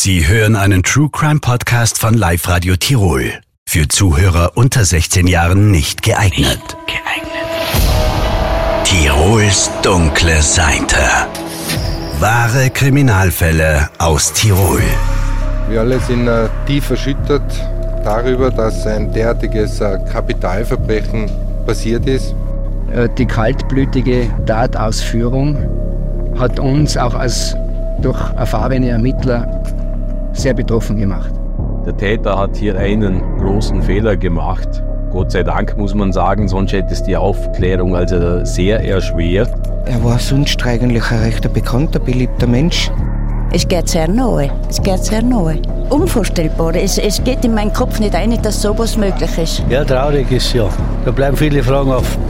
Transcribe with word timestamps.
Sie 0.00 0.28
hören 0.28 0.54
einen 0.54 0.84
True 0.84 1.08
Crime 1.10 1.40
Podcast 1.40 1.98
von 1.98 2.14
Live 2.14 2.46
Radio 2.46 2.76
Tirol. 2.76 3.32
Für 3.68 3.88
Zuhörer 3.88 4.52
unter 4.54 4.84
16 4.84 5.26
Jahren 5.26 5.72
nicht 5.72 6.04
geeignet. 6.04 6.38
Nicht 6.38 6.76
geeignet. 6.86 8.84
Tirols 8.84 9.68
dunkle 9.82 10.40
Seite. 10.40 11.00
Wahre 12.20 12.70
Kriminalfälle 12.70 13.90
aus 13.98 14.32
Tirol. 14.34 14.82
Wir 15.68 15.80
alle 15.80 15.98
sind 15.98 16.28
äh, 16.28 16.48
tief 16.64 16.88
erschüttert 16.90 17.42
darüber, 18.04 18.52
dass 18.52 18.86
ein 18.86 19.12
derartiges 19.12 19.80
äh, 19.80 19.98
Kapitalverbrechen 20.12 21.28
passiert 21.66 22.06
ist. 22.06 22.36
Äh, 22.94 23.08
die 23.18 23.26
kaltblütige 23.26 24.30
Tatausführung 24.46 25.58
hat 26.38 26.60
uns 26.60 26.96
auch 26.96 27.14
als 27.14 27.56
durch 28.00 28.20
erfahrene 28.36 28.90
Ermittler 28.90 29.57
sehr 30.38 30.54
betroffen 30.54 30.96
gemacht. 30.96 31.32
Der 31.86 31.96
Täter 31.96 32.38
hat 32.38 32.56
hier 32.56 32.78
einen 32.78 33.22
großen 33.38 33.82
Fehler 33.82 34.16
gemacht. 34.16 34.82
Gott 35.10 35.32
sei 35.32 35.42
Dank 35.42 35.76
muss 35.78 35.94
man 35.94 36.12
sagen, 36.12 36.48
sonst 36.48 36.72
hätte 36.72 36.92
es 36.92 37.02
die 37.02 37.16
Aufklärung 37.16 37.96
also 37.96 38.44
sehr 38.44 38.84
erschwert. 38.84 39.50
Er 39.86 40.04
war 40.04 40.18
sonst 40.18 40.64
eigentlich 40.66 41.10
ein 41.10 41.20
recht 41.20 41.50
bekannter, 41.52 41.98
beliebter 41.98 42.46
Mensch. 42.46 42.90
Es 43.50 43.66
geht 43.66 43.88
sehr 43.88 44.06
nahe, 44.06 44.50
es 44.68 44.82
geht 44.82 45.02
sehr 45.02 45.22
nahe. 45.22 45.56
Unvorstellbar, 45.88 46.74
es, 46.74 46.98
es 46.98 47.24
geht 47.24 47.42
in 47.46 47.54
meinen 47.54 47.72
Kopf 47.72 47.98
nicht 47.98 48.14
ein, 48.14 48.40
dass 48.42 48.60
sowas 48.60 48.98
möglich 48.98 49.38
ist. 49.38 49.62
Ja, 49.70 49.84
traurig 49.84 50.30
ist 50.30 50.52
ja. 50.52 50.68
Da 51.06 51.10
bleiben 51.10 51.34
viele 51.34 51.62
Fragen 51.62 51.90
offen. 51.90 52.27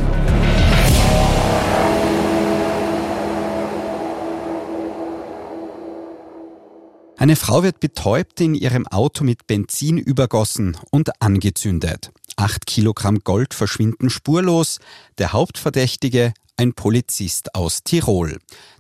Eine 7.19 7.35
Frau 7.35 7.65
wird 7.65 7.81
betäubt, 7.81 8.41
in 8.41 8.55
ihrem 8.55 8.87
Auto 8.87 9.25
mit 9.25 9.49
Benzin 9.49 9.99
übergossen 9.99 10.77
und 10.93 11.21
angezündet. 11.21 12.13
Acht 12.37 12.65
Kilogramm 12.67 13.19
Gold 13.25 13.55
verschwinden 13.55 14.09
spurlos. 14.09 14.79
Der 15.19 15.33
Hauptverdächtige, 15.33 16.33
ein 16.57 16.75
Polizist 16.75 17.57
aus 17.57 17.83
Tirol. 17.83 18.39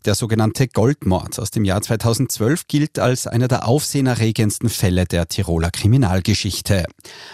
Der 0.08 0.14
sogenannte 0.14 0.68
Goldmord 0.68 1.38
aus 1.38 1.50
dem 1.50 1.66
Jahr 1.66 1.82
2012 1.82 2.66
gilt 2.66 2.98
als 2.98 3.26
einer 3.26 3.46
der 3.46 3.68
aufsehenerregendsten 3.68 4.70
Fälle 4.70 5.04
der 5.04 5.28
Tiroler 5.28 5.70
Kriminalgeschichte. 5.70 6.86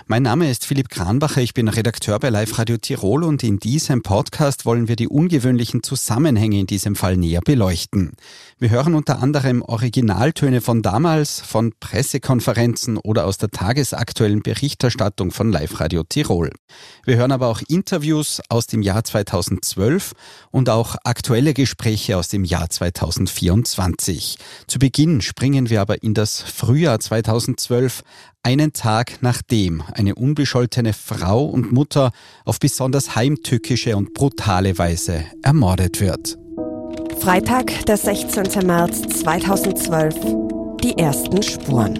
Mein 0.08 0.24
Name 0.24 0.50
ist 0.50 0.66
Philipp 0.66 0.88
Kranbacher, 0.88 1.40
ich 1.40 1.54
bin 1.54 1.68
Redakteur 1.68 2.18
bei 2.18 2.30
Live 2.30 2.58
Radio 2.58 2.76
Tirol 2.76 3.22
und 3.22 3.44
in 3.44 3.60
diesem 3.60 4.02
Podcast 4.02 4.66
wollen 4.66 4.88
wir 4.88 4.96
die 4.96 5.06
ungewöhnlichen 5.06 5.84
Zusammenhänge 5.84 6.58
in 6.58 6.66
diesem 6.66 6.96
Fall 6.96 7.16
näher 7.16 7.42
beleuchten. 7.44 8.14
Wir 8.58 8.70
hören 8.70 8.96
unter 8.96 9.22
anderem 9.22 9.62
Originaltöne 9.62 10.60
von 10.60 10.82
damals, 10.82 11.40
von 11.42 11.74
Pressekonferenzen 11.78 12.96
oder 12.96 13.26
aus 13.26 13.38
der 13.38 13.50
tagesaktuellen 13.50 14.42
Berichterstattung 14.42 15.30
von 15.30 15.52
Live 15.52 15.78
Radio 15.78 16.02
Tirol. 16.02 16.50
Wir 17.04 17.18
hören 17.18 17.30
aber 17.30 17.46
auch 17.46 17.62
Interviews 17.68 18.40
aus 18.48 18.66
dem 18.66 18.82
Jahr 18.82 19.04
2012 19.04 20.10
und 20.50 20.68
auch 20.68 20.96
aktuelle 21.04 21.54
Gespräche 21.54 22.16
aus 22.16 22.26
dem 22.26 22.42
Jahr 22.42 22.63
Jahr 22.64 22.70
2024. 22.70 24.36
Zu 24.66 24.78
Beginn 24.78 25.20
springen 25.20 25.68
wir 25.70 25.80
aber 25.80 26.02
in 26.02 26.14
das 26.14 26.40
Frühjahr 26.40 26.98
2012, 26.98 28.02
einen 28.42 28.72
Tag 28.72 29.18
nachdem 29.20 29.82
eine 29.92 30.14
unbescholtene 30.14 30.92
Frau 30.92 31.44
und 31.44 31.72
Mutter 31.72 32.12
auf 32.44 32.58
besonders 32.58 33.14
heimtückische 33.14 33.96
und 33.96 34.14
brutale 34.14 34.78
Weise 34.78 35.24
ermordet 35.42 36.00
wird. 36.00 36.38
Freitag, 37.20 37.86
der 37.86 37.96
16. 37.96 38.66
März 38.66 39.02
2012. 39.20 40.14
Die 40.82 40.98
ersten 40.98 41.42
Spuren. 41.42 41.98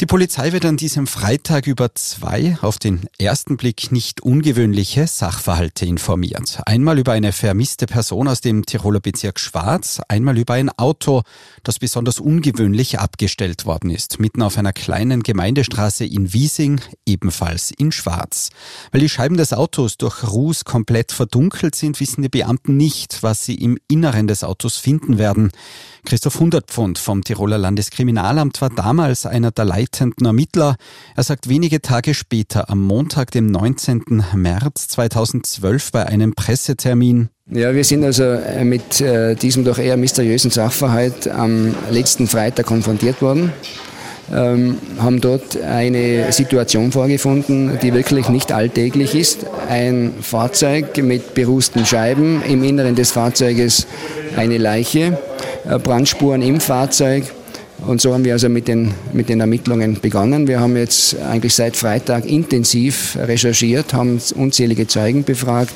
Die 0.00 0.06
Polizei 0.06 0.52
wird 0.52 0.64
an 0.64 0.78
diesem 0.78 1.06
Freitag 1.06 1.66
über 1.66 1.94
zwei 1.94 2.56
auf 2.62 2.78
den 2.78 3.02
ersten 3.18 3.58
Blick 3.58 3.92
nicht 3.92 4.22
ungewöhnliche 4.22 5.06
Sachverhalte 5.06 5.84
informiert. 5.84 6.58
Einmal 6.64 6.98
über 6.98 7.12
eine 7.12 7.32
vermisste 7.32 7.84
Person 7.84 8.26
aus 8.26 8.40
dem 8.40 8.64
Tiroler 8.64 9.00
Bezirk 9.00 9.38
Schwarz, 9.38 10.00
einmal 10.08 10.38
über 10.38 10.54
ein 10.54 10.70
Auto, 10.70 11.20
das 11.64 11.78
besonders 11.78 12.18
ungewöhnlich 12.18 12.98
abgestellt 12.98 13.66
worden 13.66 13.90
ist, 13.90 14.18
mitten 14.18 14.40
auf 14.40 14.56
einer 14.56 14.72
kleinen 14.72 15.22
Gemeindestraße 15.22 16.06
in 16.06 16.32
Wiesing, 16.32 16.80
ebenfalls 17.04 17.70
in 17.70 17.92
Schwarz. 17.92 18.48
Weil 18.92 19.02
die 19.02 19.10
Scheiben 19.10 19.36
des 19.36 19.52
Autos 19.52 19.98
durch 19.98 20.26
Ruß 20.26 20.64
komplett 20.64 21.12
verdunkelt 21.12 21.74
sind, 21.74 22.00
wissen 22.00 22.22
die 22.22 22.30
Beamten 22.30 22.78
nicht, 22.78 23.22
was 23.22 23.44
sie 23.44 23.56
im 23.56 23.76
Inneren 23.86 24.28
des 24.28 24.44
Autos 24.44 24.78
finden 24.78 25.18
werden. 25.18 25.52
Christoph 26.06 26.40
Hundertpfund 26.40 26.98
vom 26.98 27.22
Tiroler 27.22 27.58
Landeskriminalamt 27.58 28.62
war 28.62 28.70
damals 28.70 29.26
einer 29.26 29.50
der 29.50 29.66
leitenden 29.90 30.26
Ermittler. 30.26 30.76
Er 31.16 31.22
sagt 31.22 31.48
wenige 31.48 31.80
Tage 31.82 32.14
später, 32.14 32.70
am 32.70 32.80
Montag, 32.80 33.30
dem 33.30 33.46
19. 33.46 34.24
März 34.34 34.88
2012, 34.88 35.92
bei 35.92 36.06
einem 36.06 36.34
Pressetermin, 36.34 37.28
ja, 37.52 37.74
wir 37.74 37.82
sind 37.82 38.04
also 38.04 38.22
äh, 38.22 38.64
mit 38.64 39.00
äh, 39.00 39.34
diesem 39.34 39.64
doch 39.64 39.78
eher 39.78 39.96
mysteriösen 39.96 40.52
Sachverhalt 40.52 41.26
am 41.26 41.74
letzten 41.90 42.28
Freitag 42.28 42.66
konfrontiert 42.66 43.20
worden. 43.22 43.52
Ähm, 44.32 44.78
haben 45.00 45.20
dort 45.20 45.60
eine 45.60 46.30
Situation 46.30 46.92
vorgefunden, 46.92 47.76
die 47.82 47.92
wirklich 47.92 48.28
nicht 48.28 48.52
alltäglich 48.52 49.16
ist. 49.16 49.46
Ein 49.68 50.14
Fahrzeug 50.20 50.96
mit 50.98 51.34
berußten 51.34 51.84
Scheiben, 51.84 52.40
im 52.48 52.62
Inneren 52.62 52.94
des 52.94 53.10
Fahrzeuges 53.10 53.88
eine 54.36 54.58
Leiche. 54.58 55.18
Äh, 55.68 55.80
Brandspuren 55.80 56.42
im 56.42 56.60
Fahrzeug. 56.60 57.24
Und 57.86 58.00
so 58.00 58.12
haben 58.12 58.24
wir 58.24 58.34
also 58.34 58.48
mit 58.48 58.68
den, 58.68 58.92
mit 59.12 59.28
den 59.28 59.40
Ermittlungen 59.40 60.00
begonnen. 60.00 60.46
Wir 60.46 60.60
haben 60.60 60.76
jetzt 60.76 61.16
eigentlich 61.20 61.54
seit 61.54 61.76
Freitag 61.76 62.26
intensiv 62.26 63.16
recherchiert, 63.20 63.94
haben 63.94 64.20
unzählige 64.34 64.86
Zeugen 64.86 65.24
befragt 65.24 65.72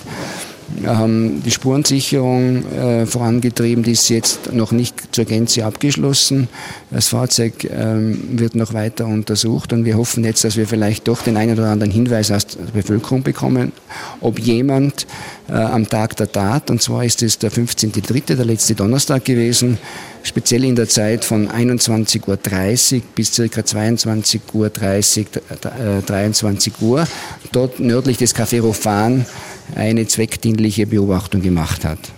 haben 0.86 1.42
die 1.42 1.50
Spurensicherung 1.50 2.64
äh, 2.72 3.06
vorangetrieben, 3.06 3.84
die 3.84 3.92
ist 3.92 4.08
jetzt 4.08 4.52
noch 4.52 4.72
nicht 4.72 5.14
zur 5.14 5.24
Gänze 5.24 5.64
abgeschlossen. 5.64 6.48
Das 6.90 7.08
Fahrzeug 7.08 7.68
ähm, 7.70 8.38
wird 8.38 8.54
noch 8.54 8.74
weiter 8.74 9.06
untersucht 9.06 9.72
und 9.72 9.84
wir 9.84 9.96
hoffen 9.96 10.24
jetzt, 10.24 10.44
dass 10.44 10.56
wir 10.56 10.66
vielleicht 10.66 11.08
doch 11.08 11.22
den 11.22 11.36
einen 11.36 11.58
oder 11.58 11.68
anderen 11.68 11.92
Hinweis 11.92 12.30
aus 12.30 12.46
der 12.46 12.64
Bevölkerung 12.72 13.22
bekommen, 13.22 13.72
ob 14.20 14.38
jemand 14.38 15.06
äh, 15.48 15.52
am 15.52 15.88
Tag 15.88 16.16
der 16.16 16.30
Tat, 16.30 16.70
und 16.70 16.82
zwar 16.82 17.04
ist 17.04 17.22
es 17.22 17.38
der 17.38 17.52
15.3., 17.52 18.34
der 18.34 18.44
letzte 18.44 18.74
Donnerstag 18.74 19.24
gewesen, 19.24 19.78
speziell 20.22 20.64
in 20.64 20.74
der 20.74 20.88
Zeit 20.88 21.24
von 21.24 21.48
21.30 21.48 22.96
Uhr 22.96 23.02
bis 23.14 23.32
ca. 23.36 23.42
22.30 23.42 24.40
Uhr, 24.54 24.66
äh, 24.66 26.02
23 26.04 26.72
Uhr, 26.80 27.06
dort 27.52 27.78
nördlich 27.78 28.16
des 28.16 28.34
Café 28.34 28.60
Rofan 28.60 29.26
eine 29.74 30.06
zweckdienliche 30.06 30.86
Beobachtung 30.86 31.42
gemacht 31.42 31.84
hat. 31.84 32.12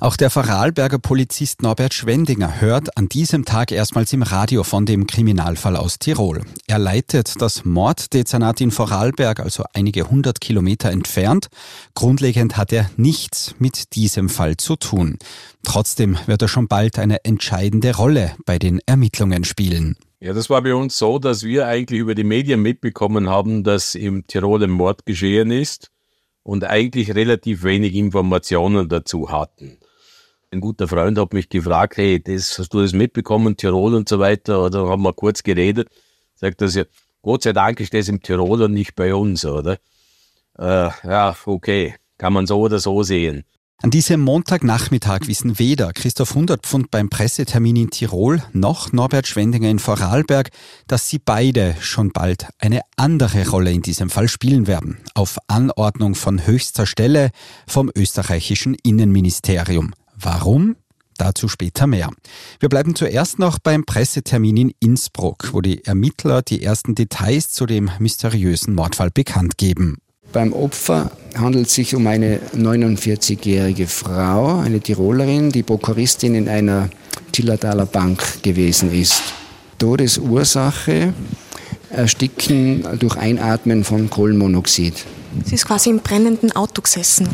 Auch 0.00 0.16
der 0.16 0.28
Vorarlberger 0.28 0.98
Polizist 0.98 1.62
Norbert 1.62 1.94
Schwendinger 1.94 2.60
hört 2.60 2.96
an 2.98 3.08
diesem 3.08 3.44
Tag 3.44 3.70
erstmals 3.70 4.12
im 4.12 4.22
Radio 4.22 4.64
von 4.64 4.86
dem 4.86 5.06
Kriminalfall 5.06 5.76
aus 5.76 6.00
Tirol. 6.00 6.42
Er 6.66 6.80
leitet 6.80 7.40
das 7.40 7.64
Morddezernat 7.64 8.60
in 8.60 8.72
Vorarlberg, 8.72 9.38
also 9.38 9.64
einige 9.72 10.10
hundert 10.10 10.40
Kilometer 10.40 10.90
entfernt. 10.90 11.46
Grundlegend 11.94 12.56
hat 12.56 12.72
er 12.72 12.90
nichts 12.96 13.54
mit 13.60 13.94
diesem 13.94 14.28
Fall 14.28 14.56
zu 14.56 14.74
tun. 14.74 15.16
Trotzdem 15.62 16.18
wird 16.26 16.42
er 16.42 16.48
schon 16.48 16.66
bald 16.66 16.98
eine 16.98 17.24
entscheidende 17.24 17.94
Rolle 17.96 18.32
bei 18.44 18.58
den 18.58 18.80
Ermittlungen 18.86 19.44
spielen. 19.44 19.96
Ja, 20.20 20.32
das 20.32 20.50
war 20.50 20.60
bei 20.62 20.74
uns 20.74 20.98
so, 20.98 21.20
dass 21.20 21.44
wir 21.44 21.66
eigentlich 21.66 22.00
über 22.00 22.16
die 22.16 22.24
Medien 22.24 22.60
mitbekommen 22.60 23.30
haben, 23.30 23.62
dass 23.62 23.94
im 23.94 24.26
Tirol 24.26 24.64
ein 24.64 24.70
Mord 24.70 25.06
geschehen 25.06 25.52
ist 25.52 25.93
und 26.44 26.62
eigentlich 26.62 27.14
relativ 27.14 27.64
wenig 27.64 27.94
Informationen 27.94 28.88
dazu 28.88 29.30
hatten. 29.30 29.78
Ein 30.52 30.60
guter 30.60 30.86
Freund 30.86 31.18
hat 31.18 31.32
mich 31.32 31.48
gefragt, 31.48 31.96
hey, 31.96 32.22
das, 32.22 32.56
hast 32.58 32.72
du 32.72 32.80
das 32.80 32.92
mitbekommen, 32.92 33.56
Tirol 33.56 33.94
und 33.94 34.08
so 34.08 34.20
weiter, 34.20 34.64
oder 34.64 34.88
haben 34.88 35.02
wir 35.02 35.12
kurz 35.12 35.42
geredet, 35.42 35.88
sagt 36.36 36.62
er, 36.62 36.68
ja, 36.68 36.84
Gott 37.22 37.42
sei 37.42 37.52
Dank 37.52 37.80
ist 37.80 37.92
das 37.92 38.08
im 38.08 38.22
Tirol 38.22 38.62
und 38.62 38.74
nicht 38.74 38.94
bei 38.94 39.14
uns, 39.14 39.44
oder? 39.44 39.78
Äh, 40.56 40.90
ja, 41.02 41.34
okay, 41.46 41.94
kann 42.18 42.32
man 42.34 42.46
so 42.46 42.60
oder 42.60 42.78
so 42.78 43.02
sehen. 43.02 43.44
An 43.84 43.90
diesem 43.90 44.22
Montagnachmittag 44.22 45.26
wissen 45.26 45.58
weder 45.58 45.92
Christoph 45.92 46.34
Hundertpfund 46.34 46.90
beim 46.90 47.10
Pressetermin 47.10 47.76
in 47.76 47.90
Tirol 47.90 48.42
noch 48.54 48.94
Norbert 48.94 49.26
Schwendinger 49.26 49.68
in 49.68 49.78
Vorarlberg, 49.78 50.48
dass 50.86 51.10
sie 51.10 51.18
beide 51.18 51.76
schon 51.80 52.10
bald 52.10 52.46
eine 52.58 52.80
andere 52.96 53.46
Rolle 53.46 53.72
in 53.72 53.82
diesem 53.82 54.08
Fall 54.08 54.28
spielen 54.28 54.66
werden. 54.66 54.96
Auf 55.12 55.36
Anordnung 55.48 56.14
von 56.14 56.46
höchster 56.46 56.86
Stelle 56.86 57.28
vom 57.66 57.90
österreichischen 57.94 58.74
Innenministerium. 58.82 59.92
Warum? 60.16 60.76
Dazu 61.18 61.46
später 61.46 61.86
mehr. 61.86 62.08
Wir 62.60 62.70
bleiben 62.70 62.94
zuerst 62.94 63.38
noch 63.38 63.58
beim 63.58 63.84
Pressetermin 63.84 64.56
in 64.56 64.72
Innsbruck, 64.80 65.50
wo 65.52 65.60
die 65.60 65.84
Ermittler 65.84 66.40
die 66.40 66.62
ersten 66.62 66.94
Details 66.94 67.50
zu 67.50 67.66
dem 67.66 67.90
mysteriösen 67.98 68.74
Mordfall 68.74 69.10
bekannt 69.10 69.58
geben. 69.58 69.98
Beim 70.34 70.52
Opfer 70.52 71.12
handelt 71.36 71.68
es 71.68 71.74
sich 71.74 71.94
um 71.94 72.08
eine 72.08 72.40
49-jährige 72.56 73.86
Frau, 73.86 74.58
eine 74.58 74.80
Tirolerin, 74.80 75.52
die 75.52 75.62
Prokuristin 75.62 76.34
in 76.34 76.48
einer 76.48 76.90
Tillertaler 77.30 77.86
Bank 77.86 78.42
gewesen 78.42 78.92
ist. 78.92 79.22
Todesursache 79.78 81.14
Ersticken 81.88 82.84
durch 82.98 83.16
Einatmen 83.16 83.84
von 83.84 84.10
Kohlenmonoxid. 84.10 85.04
Sie 85.44 85.54
ist 85.54 85.66
quasi 85.66 85.90
im 85.90 86.00
brennenden 86.00 86.50
Auto 86.50 86.82
gesessen. 86.82 87.28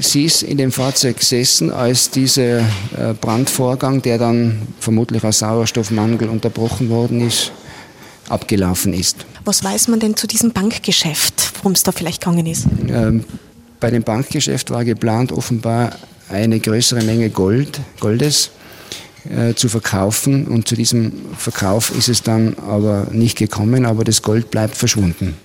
Sie 0.00 0.24
ist 0.24 0.42
in 0.42 0.58
dem 0.58 0.72
Fahrzeug 0.72 1.18
gesessen, 1.18 1.70
als 1.70 2.10
dieser 2.10 2.58
äh, 2.58 3.14
Brandvorgang, 3.20 4.02
der 4.02 4.18
dann 4.18 4.62
vermutlich 4.80 5.22
aus 5.22 5.38
Sauerstoffmangel 5.38 6.28
unterbrochen 6.28 6.88
worden 6.88 7.24
ist, 7.24 7.52
abgelaufen 8.28 8.92
ist. 8.92 9.26
Was 9.44 9.62
weiß 9.62 9.88
man 9.88 10.00
denn 10.00 10.16
zu 10.16 10.26
diesem 10.26 10.52
Bankgeschäft, 10.52 11.52
worum 11.56 11.72
es 11.72 11.82
da 11.82 11.92
vielleicht 11.92 12.22
gegangen 12.22 12.46
ist? 12.46 12.66
Ähm, 12.88 13.24
bei 13.80 13.90
dem 13.90 14.02
Bankgeschäft 14.02 14.70
war 14.70 14.84
geplant, 14.84 15.32
offenbar 15.32 15.98
eine 16.30 16.58
größere 16.58 17.02
Menge 17.02 17.30
Gold, 17.30 17.80
Goldes 18.00 18.50
äh, 19.28 19.54
zu 19.54 19.68
verkaufen. 19.68 20.46
Und 20.46 20.68
zu 20.68 20.74
diesem 20.74 21.12
Verkauf 21.36 21.96
ist 21.96 22.08
es 22.08 22.22
dann 22.22 22.56
aber 22.66 23.08
nicht 23.12 23.36
gekommen, 23.36 23.84
aber 23.84 24.04
das 24.04 24.22
Gold 24.22 24.50
bleibt 24.50 24.76
verschwunden. 24.76 25.36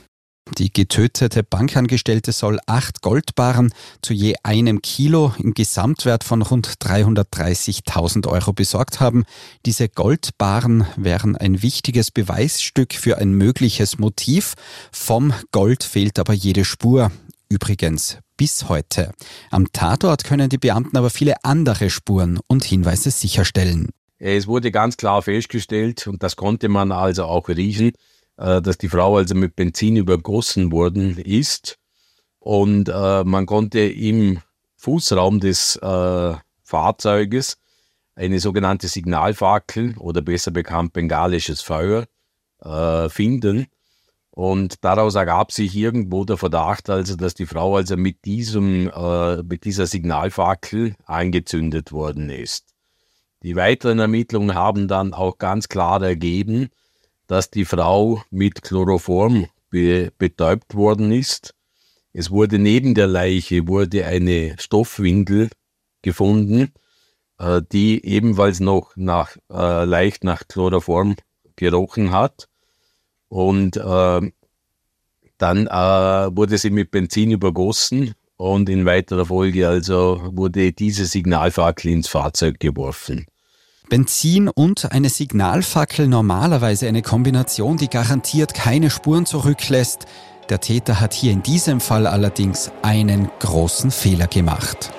Die 0.57 0.74
getötete 0.74 1.44
Bankangestellte 1.44 2.31
soll 2.31 2.60
acht 2.66 3.01
Goldbarren 3.01 3.72
zu 4.01 4.13
je 4.13 4.36
einem 4.44 4.81
Kilo 4.81 5.34
im 5.38 5.54
Gesamtwert 5.54 6.24
von 6.24 6.42
rund 6.42 6.68
330.000 6.81 8.28
Euro 8.28 8.54
besorgt 8.54 9.00
haben. 9.00 9.25
Diese 9.66 9.88
Goldbarren 9.90 10.86
wären 10.98 11.38
ein 11.38 11.62
wichtiges 11.62 12.12
Beweisstück 12.12 12.94
für 12.94 13.18
ein 13.18 13.34
mögliches 13.34 14.00
Motiv. 14.00 14.56
Vom 14.92 15.34
Gold 15.51 15.84
fehlt 15.84 16.19
aber 16.19 16.34
jede 16.34 16.66
Spur. 16.66 17.12
Übrigens 17.50 18.18
bis 18.38 18.69
heute. 18.69 19.12
Am 19.52 19.72
Tatort 19.72 20.24
können 20.24 20.50
die 20.50 20.57
Beamten 20.57 20.98
aber 20.98 21.10
viele 21.10 21.44
andere 21.44 21.90
Spuren 21.90 22.40
und 22.48 22.63
Hinweise 22.63 23.12
sicherstellen. 23.12 23.90
Es 24.18 24.48
wurde 24.48 24.72
ganz 24.72 24.98
klar 24.98 25.22
festgestellt, 25.22 26.06
und 26.07 26.24
das 26.24 26.36
konnte 26.36 26.68
man 26.68 26.92
also 26.92 27.24
auch 27.24 27.48
riechen, 27.48 27.92
äh, 28.40 28.62
dass 28.62 28.78
die 28.78 28.90
Frau 28.90 29.18
also 29.18 29.36
mit 29.36 29.56
Benzin 29.56 29.98
übergossen 29.98 30.72
worden 30.72 31.18
ist. 31.18 31.78
Und 32.40 32.90
äh, 32.90 33.24
man 33.24 33.46
konnte 33.46 33.80
im 33.82 34.40
Fußraum 34.78 35.42
des 35.42 35.76
äh, 35.76 36.36
Fahrzeuges 36.64 37.58
eine 38.16 38.40
sogenannte 38.40 38.88
Signalfackel 38.88 39.96
oder 39.98 40.22
besser 40.22 40.52
bekannt 40.52 40.94
bengalisches 40.94 41.62
Feuer 41.62 42.06
äh, 42.62 43.10
finden. 43.10 43.68
Und 44.32 44.86
daraus 44.86 45.16
ergab 45.16 45.52
sich 45.52 45.76
irgendwo 45.76 46.24
der 46.24 46.38
Verdacht, 46.38 46.90
also, 46.90 47.18
dass 47.18 47.34
die 47.34 47.46
Frau 47.46 47.76
also 47.76 47.98
mit 47.98 48.24
diesem, 48.24 48.90
äh, 48.90 49.44
mit 49.44 49.66
dieser 49.66 49.86
Signalfackel 49.86 50.96
angezündet 51.06 51.92
worden 51.92 52.30
ist. 52.30 52.68
Die 53.44 53.58
weiteren 53.58 54.00
Ermittlungen 54.00 54.54
haben 54.54 54.88
dann 54.88 55.14
auch 55.14 55.40
ganz 55.40 55.68
klar 55.68 56.02
ergeben, 56.02 56.70
dass 57.30 57.52
die 57.52 57.64
Frau 57.64 58.24
mit 58.31 58.64
Chloroform 58.64 59.46
be 59.70 60.12
betäubt 60.18 60.74
worden 60.74 61.12
ist. 61.12 61.54
Es 62.12 62.31
wurde 62.31 62.58
neben 62.58 62.96
der 62.96 63.06
Leiche 63.06 63.68
wurde 63.68 64.08
eine 64.08 64.56
Stoffwindel 64.58 65.50
gefunden, 66.02 66.74
äh, 67.38 67.62
die 67.72 68.04
ebenfalls 68.04 68.60
noch 68.60 68.94
nach, 68.96 69.38
äh, 69.52 69.86
leicht 69.86 70.24
nach 70.24 70.48
Chloroform 70.48 71.18
gerochen 71.56 72.12
hat. 72.12 72.50
Und 73.28 73.78
äh, 73.78 74.31
dann 75.38 75.68
wurde 75.68 76.58
sie 76.58 76.72
mit 76.72 76.90
Benzin 76.90 77.31
übergossen 77.31 78.16
und 78.38 78.68
in 78.70 78.86
weiterer 78.86 79.26
Folge 79.26 79.70
also 79.70 80.20
wurde 80.34 80.74
diese 80.74 81.06
Signalfackel 81.06 81.92
ins 81.92 82.08
Fahrzeug 82.08 82.60
geworfen. 82.60 83.28
Benzin 83.90 84.50
und 84.50 84.92
eine 84.92 85.10
Signalfackel 85.10 86.08
normalerweise 86.08 86.88
eine 86.88 87.02
Kombination, 87.02 87.78
die 87.78 87.90
garantiert 87.90 88.54
keine 88.54 88.92
Spuren 88.92 89.26
zurücklässt. 89.26 90.06
Der 90.50 90.60
Täter 90.60 91.00
hat 91.00 91.14
hier 91.14 91.32
in 91.32 91.42
diesem 91.42 91.80
Fall 91.80 92.06
allerdings 92.06 92.72
einen 92.84 93.30
großen 93.40 93.90
Fehler 93.90 94.28
gemacht. 94.28 94.92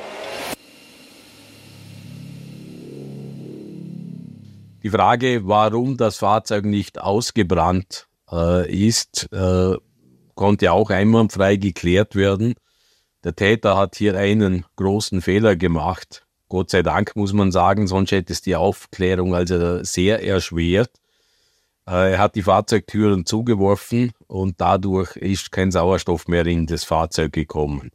Die 4.82 4.90
Frage, 4.90 5.42
warum 5.44 5.96
das 5.96 6.16
Fahrzeug 6.16 6.64
nicht 6.64 7.00
ausgebrannt 7.00 8.08
äh, 8.32 8.68
ist, 8.72 9.28
äh, 9.32 9.76
konnte 10.34 10.72
auch 10.72 10.90
einwandfrei 10.90 11.56
geklärt 11.56 12.16
werden. 12.16 12.54
Der 13.22 13.36
Täter 13.36 13.76
hat 13.76 13.94
hier 13.94 14.16
einen 14.16 14.64
großen 14.74 15.20
Fehler 15.20 15.54
gemacht. 15.54 16.26
Gott 16.50 16.68
sei 16.68 16.82
Dank 16.82 17.14
muss 17.14 17.32
man 17.32 17.52
sagen, 17.52 17.86
sonst 17.86 18.10
hätte 18.10 18.32
es 18.32 18.42
die 18.42 18.56
Aufklärung 18.56 19.36
also 19.36 19.84
sehr 19.84 20.22
erschwert. 20.22 20.90
Äh, 21.86 22.12
er 22.12 22.18
hat 22.18 22.34
die 22.34 22.42
Fahrzeugtüren 22.42 23.24
zugeworfen 23.24 24.12
und 24.26 24.60
dadurch 24.60 25.16
ist 25.16 25.52
kein 25.52 25.70
Sauerstoff 25.70 26.26
mehr 26.26 26.44
in 26.46 26.66
das 26.66 26.82
Fahrzeug 26.82 27.32
gekommen. 27.32 27.92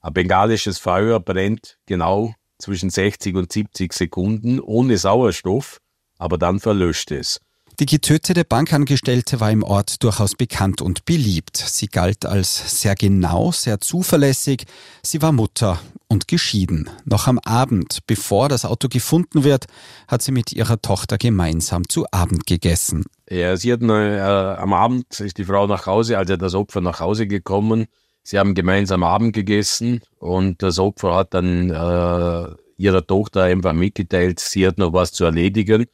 Ein 0.00 0.14
bengalisches 0.14 0.78
Feuer 0.78 1.20
brennt 1.20 1.78
genau 1.84 2.34
zwischen 2.58 2.88
60 2.88 3.36
und 3.36 3.52
70 3.52 3.92
Sekunden 3.92 4.60
ohne 4.60 4.96
Sauerstoff, 4.96 5.78
aber 6.16 6.38
dann 6.38 6.58
verlöscht 6.58 7.10
es. 7.10 7.42
Die 7.78 7.86
getötete 7.86 8.44
Bankangestellte 8.44 9.40
war 9.40 9.50
im 9.50 9.62
Ort 9.62 10.02
durchaus 10.02 10.34
bekannt 10.34 10.82
und 10.82 11.06
beliebt. 11.06 11.56
Sie 11.56 11.86
galt 11.86 12.26
als 12.26 12.80
sehr 12.80 12.94
genau, 12.94 13.52
sehr 13.52 13.80
zuverlässig. 13.80 14.64
Sie 15.02 15.22
war 15.22 15.32
Mutter 15.32 15.80
und 16.08 16.28
geschieden. 16.28 16.90
Noch 17.04 17.26
am 17.26 17.38
Abend, 17.38 18.00
bevor 18.06 18.48
das 18.48 18.64
Auto 18.64 18.88
gefunden 18.88 19.44
wird, 19.44 19.66
hat 20.08 20.20
sie 20.20 20.32
mit 20.32 20.52
ihrer 20.52 20.82
Tochter 20.82 21.16
gemeinsam 21.16 21.88
zu 21.88 22.04
Abend 22.10 22.46
gegessen. 22.46 23.04
Ja, 23.30 23.56
sie 23.56 23.72
hatten, 23.72 23.88
äh, 23.88 24.20
am 24.20 24.72
Abend 24.72 25.18
ist 25.20 25.38
die 25.38 25.44
Frau 25.44 25.66
nach 25.66 25.86
Hause, 25.86 26.18
also 26.18 26.36
das 26.36 26.54
Opfer 26.54 26.80
nach 26.80 27.00
Hause 27.00 27.26
gekommen. 27.26 27.86
Sie 28.22 28.38
haben 28.38 28.54
gemeinsam 28.54 29.02
Abend 29.02 29.32
gegessen 29.32 30.02
und 30.18 30.62
das 30.62 30.78
Opfer 30.78 31.14
hat 31.14 31.32
dann 31.32 31.70
äh, 31.70 32.54
ihrer 32.76 33.06
Tochter 33.06 33.44
einfach 33.44 33.72
mitgeteilt, 33.72 34.40
sie 34.40 34.66
hat 34.66 34.78
noch 34.78 34.92
was 34.92 35.12
zu 35.12 35.24
erledigen 35.24 35.86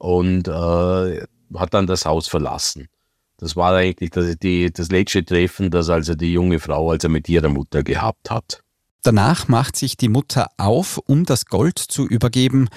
und 0.00 0.48
äh, 0.48 1.22
hat 1.54 1.74
dann 1.74 1.86
das 1.86 2.06
Haus 2.06 2.26
verlassen. 2.26 2.88
Das 3.36 3.54
war 3.54 3.74
eigentlich 3.74 4.10
das, 4.10 4.36
die, 4.38 4.72
das 4.72 4.90
letzte 4.90 5.24
Treffen, 5.24 5.70
das 5.70 5.88
also 5.88 6.14
die 6.14 6.32
junge 6.32 6.58
Frau 6.58 6.90
also 6.90 7.08
mit 7.08 7.28
ihrer 7.28 7.48
Mutter 7.48 7.82
gehabt 7.82 8.30
hat. 8.30 8.62
Danach 9.02 9.48
macht 9.48 9.76
sich 9.76 9.96
die 9.96 10.08
Mutter 10.08 10.48
auf, 10.56 10.98
um 10.98 11.24
das 11.24 11.46
Gold 11.46 11.78
zu 11.78 12.06
übergeben. 12.06 12.68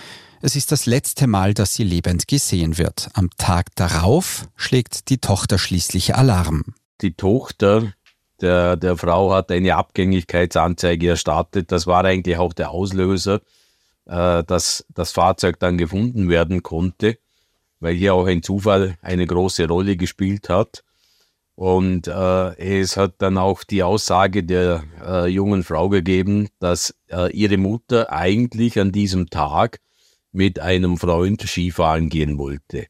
Es 0.41 0.55
ist 0.55 0.71
das 0.71 0.85
letzte 0.85 1.27
Mal, 1.27 1.53
dass 1.53 1.73
sie 1.73 1.83
lebend 1.83 2.27
gesehen 2.27 2.77
wird. 2.77 3.09
Am 3.13 3.29
Tag 3.37 3.75
darauf 3.75 4.47
schlägt 4.55 5.09
die 5.09 5.17
Tochter 5.17 5.57
schließlich 5.57 6.15
Alarm. 6.15 6.63
Die 7.01 7.13
Tochter 7.13 7.93
der, 8.41 8.75
der 8.75 8.97
Frau 8.97 9.33
hat 9.33 9.51
eine 9.51 9.75
Abgängigkeitsanzeige 9.75 11.09
erstattet. 11.09 11.71
Das 11.71 11.87
war 11.87 12.03
eigentlich 12.03 12.37
auch 12.37 12.53
der 12.53 12.71
Auslöser 12.71 13.41
äh, 14.05 14.43
dass 14.43 14.85
das 14.93 15.11
Fahrzeug 15.11 15.59
dann 15.59 15.77
gefunden 15.77 16.29
werden 16.29 16.63
konnte, 16.63 17.17
weil 17.79 17.95
hier 17.95 18.13
auch 18.13 18.25
ein 18.25 18.43
Zufall 18.43 18.97
eine 19.01 19.25
große 19.25 19.67
Rolle 19.67 19.97
gespielt 19.97 20.49
hat. 20.49 20.83
Und 21.55 22.07
äh, 22.07 22.81
es 22.81 22.97
hat 22.97 23.15
dann 23.19 23.37
auch 23.37 23.63
die 23.63 23.83
Aussage 23.83 24.43
der 24.43 24.83
äh, 25.05 25.27
jungen 25.27 25.63
Frau 25.63 25.89
gegeben, 25.89 26.49
dass 26.59 26.95
äh, 27.11 27.31
ihre 27.31 27.57
Mutter 27.57 28.11
eigentlich 28.11 28.79
an 28.79 28.91
diesem 28.91 29.29
Tag 29.29 29.79
mit 30.31 30.59
einem 30.59 30.97
Freund 30.97 31.43
Skifahren 31.43 32.09
gehen 32.09 32.39
wollte. 32.39 32.87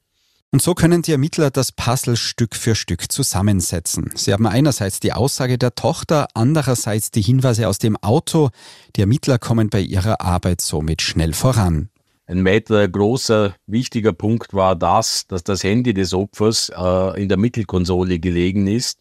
Und 0.53 0.61
so 0.61 0.75
können 0.75 1.01
die 1.01 1.13
Ermittler 1.13 1.49
das 1.49 1.71
Puzzle 1.71 2.15
Stück 2.15 2.55
für 2.55 2.75
Stück 2.75 3.11
zusammensetzen. 3.11 4.11
Sie 4.13 4.31
haben 4.31 4.45
einerseits 4.45 4.99
die 4.99 5.11
Aussage 5.11 5.57
der 5.57 5.73
Tochter, 5.73 6.27
andererseits 6.35 7.09
die 7.09 7.23
Hinweise 7.23 7.67
aus 7.67 7.79
dem 7.79 7.97
Auto. 7.97 8.51
Die 8.95 9.01
Ermittler 9.01 9.39
kommen 9.39 9.71
bei 9.71 9.79
ihrer 9.79 10.21
Arbeit 10.21 10.61
somit 10.61 11.01
schnell 11.01 11.33
voran. 11.33 11.89
Ein 12.27 12.45
weiterer 12.45 12.87
großer, 12.87 13.55
wichtiger 13.65 14.13
Punkt 14.13 14.53
war 14.53 14.75
das, 14.75 15.25
dass 15.25 15.43
das 15.43 15.63
Handy 15.63 15.91
des 15.95 16.13
Opfers 16.13 16.69
äh, 16.69 17.19
in 17.19 17.29
der 17.29 17.37
Mittelkonsole 17.37 18.19
gelegen 18.19 18.67
ist 18.67 18.99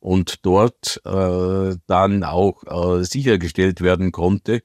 und 0.00 0.44
dort 0.44 1.00
äh, 1.04 1.76
dann 1.86 2.24
auch 2.24 2.64
äh, 2.66 3.04
sichergestellt 3.04 3.82
werden 3.82 4.10
konnte. 4.10 4.62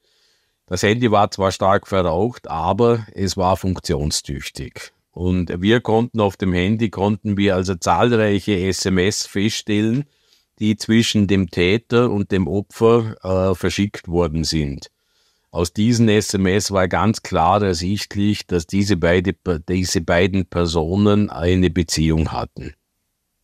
Das 0.66 0.82
Handy 0.82 1.12
war 1.12 1.30
zwar 1.30 1.52
stark 1.52 1.86
verraucht, 1.86 2.50
aber 2.50 3.06
es 3.14 3.36
war 3.36 3.56
funktionstüchtig. 3.56 4.90
Und 5.14 5.62
wir 5.62 5.80
konnten 5.80 6.20
auf 6.20 6.36
dem 6.36 6.52
Handy, 6.52 6.90
konnten 6.90 7.36
wir 7.36 7.54
also 7.54 7.76
zahlreiche 7.76 8.58
SMS 8.58 9.26
feststellen, 9.26 10.06
die 10.58 10.76
zwischen 10.76 11.28
dem 11.28 11.50
Täter 11.50 12.10
und 12.10 12.32
dem 12.32 12.48
Opfer 12.48 13.14
äh, 13.22 13.54
verschickt 13.54 14.08
worden 14.08 14.42
sind. 14.42 14.90
Aus 15.52 15.72
diesen 15.72 16.08
SMS 16.08 16.72
war 16.72 16.88
ganz 16.88 17.22
klar 17.22 17.62
ersichtlich, 17.62 18.48
dass 18.48 18.66
diese, 18.66 18.96
beide, 18.96 19.36
diese 19.68 20.00
beiden 20.00 20.46
Personen 20.46 21.30
eine 21.30 21.70
Beziehung 21.70 22.32
hatten. 22.32 22.74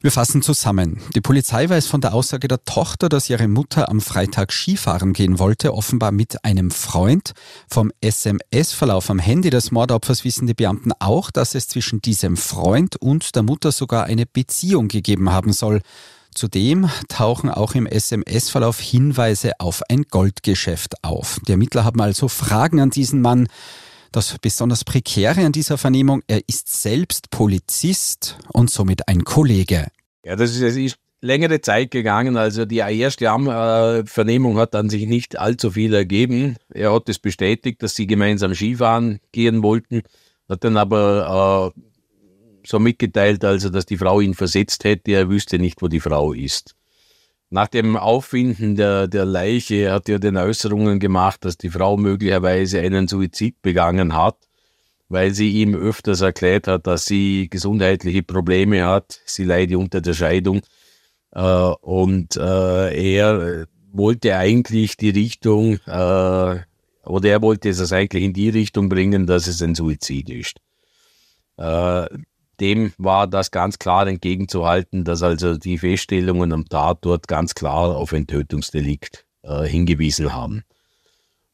Wir 0.03 0.11
fassen 0.11 0.41
zusammen. 0.41 0.99
Die 1.15 1.21
Polizei 1.21 1.69
weiß 1.69 1.87
von 1.87 2.01
der 2.01 2.15
Aussage 2.15 2.49
der 2.49 2.65
Tochter, 2.65 3.11
dass 3.11 3.29
ihre 3.29 3.49
Mutter 3.49 3.91
am 3.91 4.01
Freitag 4.01 4.51
Skifahren 4.51 5.13
gehen 5.13 5.39
wollte, 5.39 5.75
offenbar 5.75 6.11
mit 6.11 6.43
einem 6.43 6.71
Freund. 6.71 7.33
Vom 7.69 7.93
SMS-Verlauf 8.01 9.11
am 9.11 9.19
Handy 9.19 9.51
des 9.51 9.73
Mordopfers 9.73 10.25
wissen 10.25 10.47
die 10.47 10.55
Beamten 10.55 10.93
auch, 11.01 11.31
dass 11.31 11.55
es 11.55 11.69
zwischen 11.69 12.01
diesem 12.01 12.39
Freund 12.39 12.97
und 12.97 13.35
der 13.37 13.43
Mutter 13.43 13.73
sogar 13.73 14.05
eine 14.05 14.25
Beziehung 14.25 14.89
gegeben 14.89 15.31
haben 15.33 15.53
soll. 15.53 15.83
Zudem 16.35 16.89
tauchen 17.09 17.51
auch 17.51 17.75
im 17.75 17.85
SMS-Verlauf 17.85 18.81
Hinweise 18.81 19.53
auf 19.59 19.83
ein 19.91 20.05
Goldgeschäft 20.05 21.05
auf. 21.05 21.41
Die 21.47 21.53
Ermittler 21.53 21.85
haben 21.85 22.01
also 22.01 22.29
Fragen 22.29 22.81
an 22.81 22.89
diesen 22.89 23.21
Mann. 23.21 23.49
Das 24.13 24.37
besonders 24.41 24.85
Prekäre 24.85 25.45
an 25.47 25.53
dieser 25.53 25.79
Vernehmung, 25.79 26.23
er 26.27 26.41
ist 26.49 26.83
selbst 26.83 27.31
Polizist 27.31 28.39
und 28.53 28.69
somit 28.69 29.07
ein 29.07 29.23
Kollege. 29.23 29.87
Ja, 30.25 30.35
das 30.35 30.51
ist, 30.51 30.63
das 30.63 30.75
ist 30.75 30.99
längere 31.21 31.61
Zeit 31.61 31.93
gegangen. 31.93 32.37
Also 32.37 32.65
die 32.65 32.79
erste 32.79 33.27
äh, 33.27 34.05
Vernehmung 34.07 34.59
hat 34.59 34.75
an 34.75 34.91
sich 34.91 35.07
nicht 35.07 35.39
allzu 35.39 35.71
viel 35.71 35.95
ergeben. 35.95 36.57
Er 36.71 36.93
hat 36.93 37.09
es 37.09 37.19
bestätigt, 37.19 37.83
dass 37.83 37.95
sie 37.95 38.07
gemeinsam 38.07 38.55
Skifahren 38.55 39.21
gehen 39.31 39.63
wollten, 39.63 40.03
hat 40.49 40.65
dann 40.65 40.77
aber 40.77 41.73
äh, 41.77 41.81
so 42.67 42.79
mitgeteilt, 42.79 43.45
also 43.45 43.71
dass 43.71 43.87
die 43.87 43.97
Frau 43.97 44.21
ihn 44.21 44.35
versetzt 44.35 44.85
hätte, 44.85 45.13
er 45.13 45.29
wüsste 45.29 45.59
nicht, 45.59 45.83
wo 45.83 45.89
die 45.89 46.01
Frau 46.01 46.33
ist. 46.33 46.75
Nach 47.53 47.67
dem 47.67 47.97
Auffinden 47.97 48.77
der, 48.77 49.09
der 49.09 49.25
Leiche 49.25 49.91
hat 49.91 50.09
er 50.09 50.21
den 50.21 50.37
Äußerungen 50.37 51.01
gemacht, 51.01 51.45
dass 51.45 51.59
die 51.59 51.69
Frau 51.71 51.97
möglicherweise 51.97 52.79
einen 52.79 53.09
Suizid 53.09 53.61
begangen 53.61 54.15
hat, 54.15 54.37
weil 55.09 55.35
sie 55.35 55.51
ihm 55.51 55.75
öfters 55.75 56.21
erklärt 56.21 56.69
hat, 56.69 56.87
dass 56.87 57.07
sie 57.07 57.49
gesundheitliche 57.51 58.23
Probleme 58.23 58.87
hat, 58.87 59.21
sie 59.27 59.43
leide 59.43 59.79
unter 59.79 60.01
der 60.01 60.15
Scheidung 60.15 60.61
äh, 61.33 61.43
und 61.43 62.37
äh, 62.37 63.15
er 63.15 63.67
wollte 63.93 64.37
eigentlich 64.37 64.97
die 64.97 65.11
Richtung, 65.11 65.81
äh, 65.87 66.61
oder 67.05 67.29
er 67.29 67.43
wollte 67.43 67.71
es 67.71 67.93
eigentlich 67.93 68.23
in 68.23 68.33
die 68.33 68.51
Richtung 68.51 68.89
bringen, 68.89 69.27
dass 69.27 69.49
es 69.49 69.61
ein 69.61 69.75
Suizid 69.75 70.31
ist. 70.31 70.59
Dem 72.61 72.93
war 72.99 73.27
das 73.27 73.51
ganz 73.51 73.79
klar 73.79 74.07
entgegenzuhalten, 74.07 75.05
dass 75.05 75.23
also 75.23 75.57
die 75.57 75.79
Feststellungen 75.79 76.53
am 76.53 76.69
Tatort 76.69 77.27
ganz 77.27 77.55
klar 77.55 77.97
auf 77.97 78.13
ein 78.13 78.27
Tötungsdelikt 78.27 79.25
äh, 79.43 79.65
hingewiesen 79.65 80.35
haben. 80.35 80.65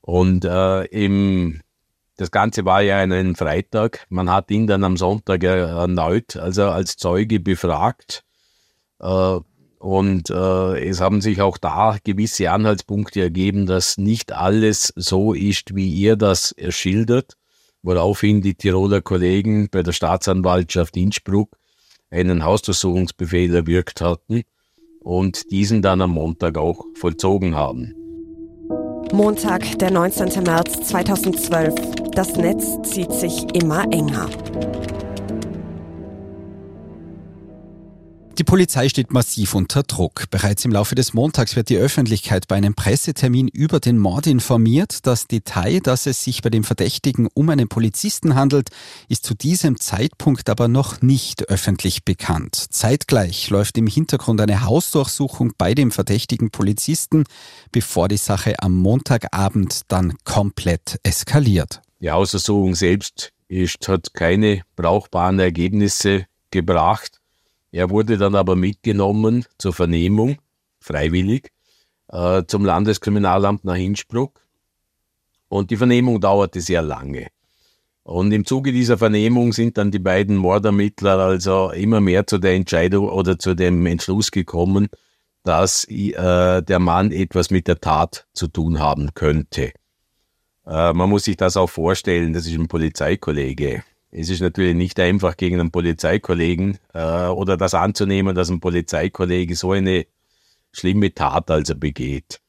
Und 0.00 0.44
äh, 0.44 0.84
im, 0.86 1.60
das 2.16 2.30
Ganze 2.30 2.64
war 2.64 2.82
ja 2.82 2.98
ein 2.98 3.36
Freitag. 3.36 4.06
Man 4.08 4.30
hat 4.30 4.50
ihn 4.50 4.66
dann 4.66 4.84
am 4.84 4.96
Sonntag 4.96 5.44
erneut 5.44 6.36
also 6.36 6.64
als 6.64 6.96
Zeuge 6.96 7.38
befragt. 7.38 8.24
Äh, 9.00 9.38
und 9.78 10.30
äh, 10.30 10.88
es 10.88 11.00
haben 11.00 11.20
sich 11.20 11.40
auch 11.40 11.58
da 11.58 11.98
gewisse 12.02 12.50
Anhaltspunkte 12.50 13.20
ergeben, 13.20 13.66
dass 13.66 13.98
nicht 13.98 14.32
alles 14.32 14.92
so 14.96 15.32
ist, 15.32 15.76
wie 15.76 15.92
ihr 15.92 16.16
das 16.16 16.54
schildert 16.70 17.36
woraufhin 17.86 18.42
die 18.42 18.54
Tiroler 18.54 19.00
Kollegen 19.00 19.68
bei 19.70 19.84
der 19.84 19.92
Staatsanwaltschaft 19.92 20.96
Innsbruck 20.96 21.56
einen 22.10 22.44
Hausdurchsuchungsbefehl 22.44 23.54
erwirkt 23.54 24.00
hatten 24.00 24.42
und 25.00 25.52
diesen 25.52 25.82
dann 25.82 26.02
am 26.02 26.10
Montag 26.10 26.58
auch 26.58 26.84
vollzogen 26.94 27.54
haben. 27.54 27.94
Montag, 29.12 29.78
der 29.78 29.92
19. 29.92 30.42
März 30.42 30.88
2012. 30.88 31.74
Das 32.10 32.34
Netz 32.36 32.76
zieht 32.82 33.12
sich 33.12 33.54
immer 33.54 33.84
enger. 33.92 34.28
Die 38.38 38.44
Polizei 38.44 38.90
steht 38.90 39.14
massiv 39.14 39.54
unter 39.54 39.82
Druck. 39.82 40.24
Bereits 40.30 40.66
im 40.66 40.70
Laufe 40.70 40.94
des 40.94 41.14
Montags 41.14 41.56
wird 41.56 41.70
die 41.70 41.78
Öffentlichkeit 41.78 42.46
bei 42.46 42.56
einem 42.56 42.74
Pressetermin 42.74 43.48
über 43.48 43.80
den 43.80 43.96
Mord 43.96 44.26
informiert. 44.26 45.06
Das 45.06 45.26
Detail, 45.26 45.80
dass 45.80 46.04
es 46.04 46.22
sich 46.22 46.42
bei 46.42 46.50
dem 46.50 46.62
Verdächtigen 46.62 47.28
um 47.32 47.48
einen 47.48 47.68
Polizisten 47.68 48.34
handelt, 48.34 48.68
ist 49.08 49.24
zu 49.24 49.34
diesem 49.34 49.80
Zeitpunkt 49.80 50.50
aber 50.50 50.68
noch 50.68 51.00
nicht 51.00 51.48
öffentlich 51.48 52.04
bekannt. 52.04 52.56
Zeitgleich 52.56 53.48
läuft 53.48 53.78
im 53.78 53.86
Hintergrund 53.86 54.42
eine 54.42 54.64
Hausdurchsuchung 54.64 55.54
bei 55.56 55.72
dem 55.72 55.90
verdächtigen 55.90 56.50
Polizisten, 56.50 57.24
bevor 57.72 58.08
die 58.08 58.18
Sache 58.18 58.52
am 58.58 58.76
Montagabend 58.76 59.80
dann 59.88 60.12
komplett 60.24 60.98
eskaliert. 61.04 61.80
Die 62.00 62.10
Hausdurchsuchung 62.10 62.74
selbst 62.74 63.32
ist, 63.48 63.88
hat 63.88 64.12
keine 64.12 64.60
brauchbaren 64.76 65.38
Ergebnisse 65.38 66.26
gebracht. 66.50 67.22
Er 67.72 67.90
wurde 67.90 68.16
dann 68.16 68.34
aber 68.34 68.56
mitgenommen 68.56 69.44
zur 69.58 69.72
Vernehmung, 69.72 70.38
freiwillig, 70.80 71.50
äh, 72.08 72.42
zum 72.46 72.64
Landeskriminalamt 72.64 73.64
nach 73.64 73.76
Innsbruck. 73.76 74.40
Und 75.48 75.70
die 75.70 75.76
Vernehmung 75.76 76.20
dauerte 76.20 76.60
sehr 76.60 76.82
lange. 76.82 77.28
Und 78.02 78.30
im 78.30 78.44
Zuge 78.44 78.72
dieser 78.72 78.98
Vernehmung 78.98 79.52
sind 79.52 79.78
dann 79.78 79.90
die 79.90 79.98
beiden 79.98 80.36
Mordermittler 80.36 81.18
also 81.18 81.70
immer 81.70 82.00
mehr 82.00 82.26
zu 82.26 82.38
der 82.38 82.54
Entscheidung 82.54 83.08
oder 83.08 83.38
zu 83.38 83.54
dem 83.54 83.84
Entschluss 83.84 84.30
gekommen, 84.30 84.88
dass 85.42 85.84
äh, 85.88 86.62
der 86.62 86.78
Mann 86.78 87.10
etwas 87.10 87.50
mit 87.50 87.66
der 87.66 87.80
Tat 87.80 88.26
zu 88.32 88.46
tun 88.46 88.78
haben 88.78 89.14
könnte. 89.14 89.72
Äh, 90.66 90.92
man 90.92 91.10
muss 91.10 91.24
sich 91.24 91.36
das 91.36 91.56
auch 91.56 91.70
vorstellen, 91.70 92.32
das 92.32 92.46
ist 92.46 92.54
ein 92.54 92.68
Polizeikollege. 92.68 93.82
Es 94.10 94.30
ist 94.30 94.40
natürlich 94.40 94.74
nicht 94.74 94.98
einfach 95.00 95.36
gegen 95.36 95.60
einen 95.60 95.70
Polizeikollegen 95.70 96.78
äh, 96.94 97.26
oder 97.26 97.56
das 97.56 97.74
anzunehmen, 97.74 98.34
dass 98.34 98.50
ein 98.50 98.60
Polizeikollege 98.60 99.56
so 99.56 99.72
eine 99.72 100.06
schlimme 100.72 101.12
Tat 101.12 101.50
also 101.50 101.74
begeht. 101.74 102.40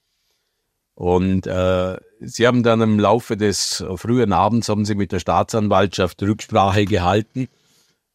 Und 0.93 1.45
äh, 1.45 1.97
sie 2.19 2.47
haben 2.47 2.63
dann 2.63 2.81
im 2.81 2.99
Laufe 2.99 3.37
des 3.37 3.83
frühen 3.95 4.33
Abends 4.33 4.69
haben 4.69 4.85
sie 4.85 4.95
mit 4.95 5.11
der 5.11 5.19
Staatsanwaltschaft 5.19 6.21
Rücksprache 6.23 6.85
gehalten 6.85 7.47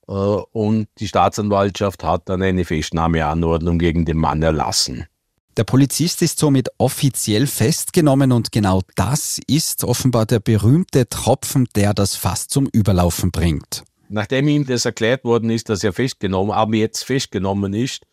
äh, 0.09 0.13
und 0.13 0.89
die 0.99 1.09
Staatsanwaltschaft 1.09 2.03
hat 2.05 2.29
dann 2.29 2.43
eine 2.43 2.65
Festnahmeanordnung 2.65 3.79
gegen 3.79 4.05
den 4.05 4.19
Mann 4.19 4.43
erlassen. 4.43 5.07
Der 5.59 5.65
Polizist 5.65 6.23
ist 6.23 6.39
somit 6.39 6.71
offiziell 6.79 7.47
festgenommen 7.47 8.33
und 8.33 8.53
genau 8.53 8.81
das 8.97 9.39
ist 9.47 9.85
offenbar 9.85 10.25
der 10.25 10.41
berühmte 10.41 11.07
Tropfen, 11.11 11.69
der 11.77 11.93
das 11.93 12.17
Fass 12.17 12.49
zum 12.49 12.69
Überlaufen 12.73 13.31
bringt. 13.31 13.85
Nachdem 14.09 14.49
ihm 14.49 14.65
das 14.65 14.87
erklärt 14.87 15.25
worden 15.25 15.51
ist, 15.51 15.69
dass 15.69 15.85
er 15.85 15.93
festgenommen, 15.93 16.53
aber 16.53 16.77
jetzt 16.77 17.05
festgenommen 17.05 17.75
ist, 17.75 18.05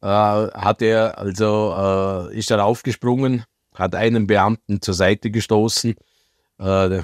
äh, 0.00 0.06
hat 0.06 0.80
er 0.80 1.18
also 1.18 2.30
äh, 2.30 2.38
ist 2.38 2.52
er 2.52 2.64
aufgesprungen, 2.64 3.42
hat 3.74 3.96
einen 3.96 4.28
Beamten 4.28 4.80
zur 4.80 4.94
Seite 4.94 5.32
gestoßen. 5.32 5.96
Äh, 6.58 7.00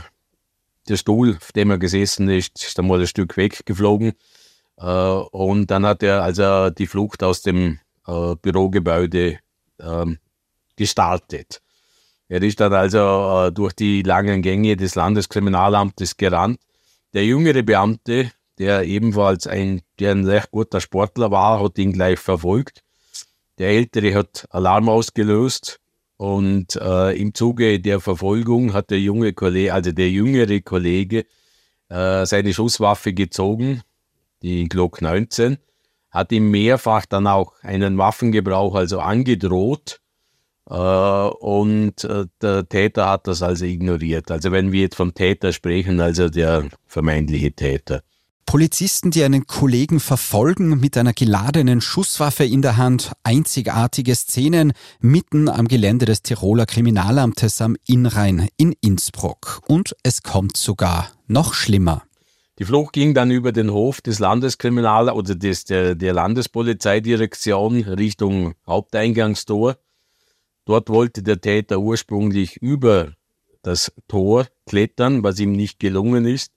der 0.88 0.96
Stuhl, 0.96 1.36
auf 1.36 1.50
dem 1.50 1.70
er 1.70 1.78
gesessen 1.78 2.28
ist, 2.28 2.64
ist 2.64 2.78
einmal 2.78 3.00
ein 3.00 3.06
Stück 3.08 3.36
weggeflogen. 3.36 4.12
Äh, 4.78 4.84
und 4.84 5.72
dann 5.72 5.84
hat 5.84 6.04
er 6.04 6.22
also 6.22 6.70
die 6.70 6.86
Flucht 6.86 7.24
aus 7.24 7.42
dem 7.42 7.80
äh, 8.06 8.36
Bürogebäude 8.36 9.38
ähm, 9.80 10.18
gestartet. 10.76 11.60
Er 12.28 12.42
ist 12.42 12.60
dann 12.60 12.72
also 12.72 13.46
äh, 13.46 13.52
durch 13.52 13.74
die 13.74 14.02
langen 14.02 14.42
Gänge 14.42 14.76
des 14.76 14.94
Landeskriminalamtes 14.94 16.16
gerannt. 16.16 16.60
Der 17.12 17.26
jüngere 17.26 17.62
Beamte, 17.62 18.32
der 18.58 18.84
ebenfalls 18.84 19.46
ein, 19.46 19.82
der 19.98 20.12
ein 20.12 20.26
recht 20.26 20.50
guter 20.50 20.80
Sportler 20.80 21.30
war, 21.30 21.62
hat 21.62 21.78
ihn 21.78 21.92
gleich 21.92 22.18
verfolgt. 22.18 22.82
Der 23.58 23.68
ältere 23.68 24.14
hat 24.14 24.46
Alarm 24.50 24.88
ausgelöst 24.88 25.78
und 26.16 26.76
äh, 26.76 27.16
im 27.18 27.34
Zuge 27.34 27.80
der 27.80 28.00
Verfolgung 28.00 28.72
hat 28.72 28.90
der 28.90 29.00
junge 29.00 29.32
Kollege, 29.32 29.74
also 29.74 29.92
der 29.92 30.08
jüngere 30.08 30.60
Kollege, 30.60 31.26
äh, 31.88 32.24
seine 32.24 32.54
Schusswaffe 32.54 33.12
gezogen, 33.12 33.82
die 34.40 34.68
Glock 34.68 35.02
19, 35.02 35.58
hat 36.12 36.30
ihm 36.30 36.50
mehrfach 36.50 37.06
dann 37.06 37.26
auch 37.26 37.54
einen 37.62 37.98
Waffengebrauch 37.98 38.74
also 38.74 39.00
angedroht. 39.00 40.00
Äh, 40.68 40.74
und 40.74 42.04
äh, 42.04 42.26
der 42.40 42.68
Täter 42.68 43.08
hat 43.08 43.26
das 43.26 43.42
also 43.42 43.64
ignoriert. 43.64 44.30
Also 44.30 44.52
wenn 44.52 44.70
wir 44.70 44.82
jetzt 44.82 44.96
vom 44.96 45.14
Täter 45.14 45.52
sprechen, 45.52 46.00
also 46.00 46.28
der 46.28 46.68
vermeintliche 46.86 47.52
Täter. 47.52 48.02
Polizisten, 48.46 49.10
die 49.10 49.24
einen 49.24 49.46
Kollegen 49.46 49.98
verfolgen 49.98 50.78
mit 50.78 50.98
einer 50.98 51.14
geladenen 51.14 51.80
Schusswaffe 51.80 52.44
in 52.44 52.60
der 52.60 52.76
Hand, 52.76 53.12
einzigartige 53.22 54.14
Szenen 54.14 54.74
mitten 55.00 55.48
am 55.48 55.68
Gelände 55.68 56.04
des 56.04 56.20
Tiroler 56.20 56.66
Kriminalamtes 56.66 57.62
am 57.62 57.76
Innrhein 57.86 58.48
in 58.58 58.74
Innsbruck. 58.82 59.62
Und 59.68 59.96
es 60.02 60.22
kommt 60.22 60.58
sogar 60.58 61.12
noch 61.28 61.54
schlimmer. 61.54 62.02
Die 62.58 62.64
Flucht 62.64 62.92
ging 62.92 63.14
dann 63.14 63.30
über 63.30 63.50
den 63.52 63.72
Hof 63.72 64.00
des 64.00 64.18
Landeskriminal- 64.18 65.10
oder 65.10 65.34
des, 65.34 65.64
der, 65.64 65.94
der 65.94 66.12
Landespolizeidirektion 66.12 67.82
Richtung 67.82 68.54
Haupteingangstor. 68.66 69.78
Dort 70.66 70.90
wollte 70.90 71.22
der 71.22 71.40
Täter 71.40 71.78
ursprünglich 71.78 72.56
über 72.58 73.14
das 73.62 73.92
Tor 74.06 74.46
klettern, 74.66 75.22
was 75.22 75.40
ihm 75.40 75.52
nicht 75.52 75.80
gelungen 75.80 76.26
ist 76.26 76.52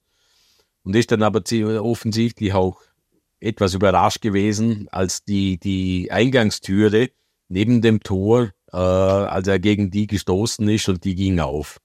und 0.83 0.95
ist 0.95 1.11
dann 1.11 1.23
aber 1.23 1.41
offensichtlich 1.83 2.53
auch 2.53 2.81
etwas 3.39 3.73
überrascht 3.73 4.21
gewesen, 4.21 4.87
als 4.91 5.23
die, 5.23 5.57
die 5.59 6.11
Eingangstüre 6.11 7.09
neben 7.47 7.81
dem 7.81 8.01
Tor, 8.01 8.51
äh, 8.71 8.77
als 8.77 9.47
er 9.47 9.59
gegen 9.59 9.91
die 9.91 10.07
gestoßen 10.07 10.67
ist 10.67 10.89
und 10.89 11.03
die 11.03 11.15
ging 11.15 11.39
auf. 11.39 11.79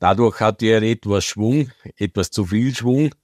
Dadurch 0.00 0.40
hatte 0.40 0.66
er 0.66 0.82
etwas 0.82 1.24
Schwung, 1.26 1.70
etwas 1.96 2.30
zu 2.30 2.46
viel 2.46 2.74
Schwung, 2.74 3.14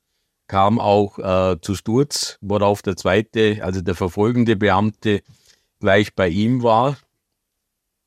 kam 0.46 0.78
auch 0.78 1.18
äh, 1.18 1.56
zu 1.60 1.74
Sturz, 1.74 2.38
worauf 2.42 2.82
der 2.82 2.96
zweite, 2.96 3.58
also 3.62 3.80
der 3.80 3.94
verfolgende 3.94 4.56
Beamte, 4.56 5.22
gleich 5.80 6.14
bei 6.14 6.28
ihm 6.28 6.62
war. 6.62 6.98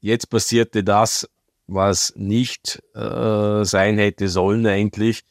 Jetzt 0.01 0.29
passierte 0.29 0.83
das, 0.83 1.27
was 1.65 2.13
nicht 2.15 2.81
äh, 2.93 3.65
sein 3.65 3.97
hätte 3.97 4.29
sollen 4.29 4.65
eigentlich. 4.67 5.23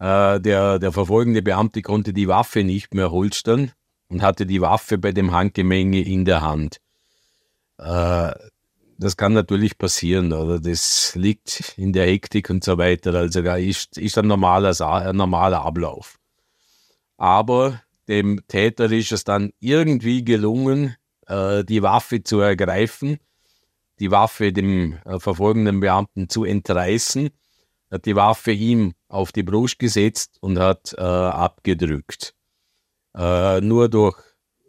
Äh, 0.00 0.40
der, 0.40 0.80
der 0.80 0.92
verfolgende 0.92 1.42
Beamte 1.42 1.82
konnte 1.82 2.12
die 2.12 2.28
Waffe 2.28 2.64
nicht 2.64 2.94
mehr 2.94 3.12
holstern 3.12 3.70
und 4.08 4.22
hatte 4.22 4.44
die 4.44 4.60
Waffe 4.60 4.98
bei 4.98 5.12
dem 5.12 5.32
Handgemenge 5.32 6.00
in 6.02 6.24
der 6.24 6.42
Hand. 6.42 6.80
Äh, 7.78 8.32
das 8.98 9.16
kann 9.16 9.32
natürlich 9.32 9.78
passieren, 9.78 10.32
oder? 10.32 10.58
Das 10.60 11.14
liegt 11.14 11.74
in 11.76 11.92
der 11.92 12.06
Hektik 12.06 12.50
und 12.50 12.64
so 12.64 12.78
weiter. 12.78 13.14
Also 13.14 13.42
da 13.42 13.56
ist, 13.56 13.98
ist 13.98 14.18
ein, 14.18 14.26
normaler, 14.26 14.78
ein 14.80 15.16
normaler 15.16 15.64
Ablauf. 15.64 16.18
Aber 17.16 17.80
dem 18.08 18.40
Täter 18.48 18.90
ist 18.90 19.12
es 19.12 19.24
dann 19.24 19.52
irgendwie 19.60 20.24
gelungen, 20.24 20.96
äh, 21.26 21.64
die 21.64 21.82
Waffe 21.82 22.22
zu 22.22 22.40
ergreifen, 22.40 23.18
die 23.98 24.10
Waffe 24.10 24.52
dem 24.52 24.98
äh, 25.04 25.18
verfolgenden 25.18 25.80
Beamten 25.80 26.28
zu 26.28 26.44
entreißen, 26.44 27.30
hat 27.90 28.04
die 28.04 28.16
Waffe 28.16 28.52
ihm 28.52 28.94
auf 29.08 29.32
die 29.32 29.42
Brust 29.42 29.78
gesetzt 29.78 30.38
und 30.40 30.58
hat 30.58 30.94
äh, 30.96 31.02
abgedrückt. 31.02 32.34
Nur 33.18 33.88
durch 33.88 34.18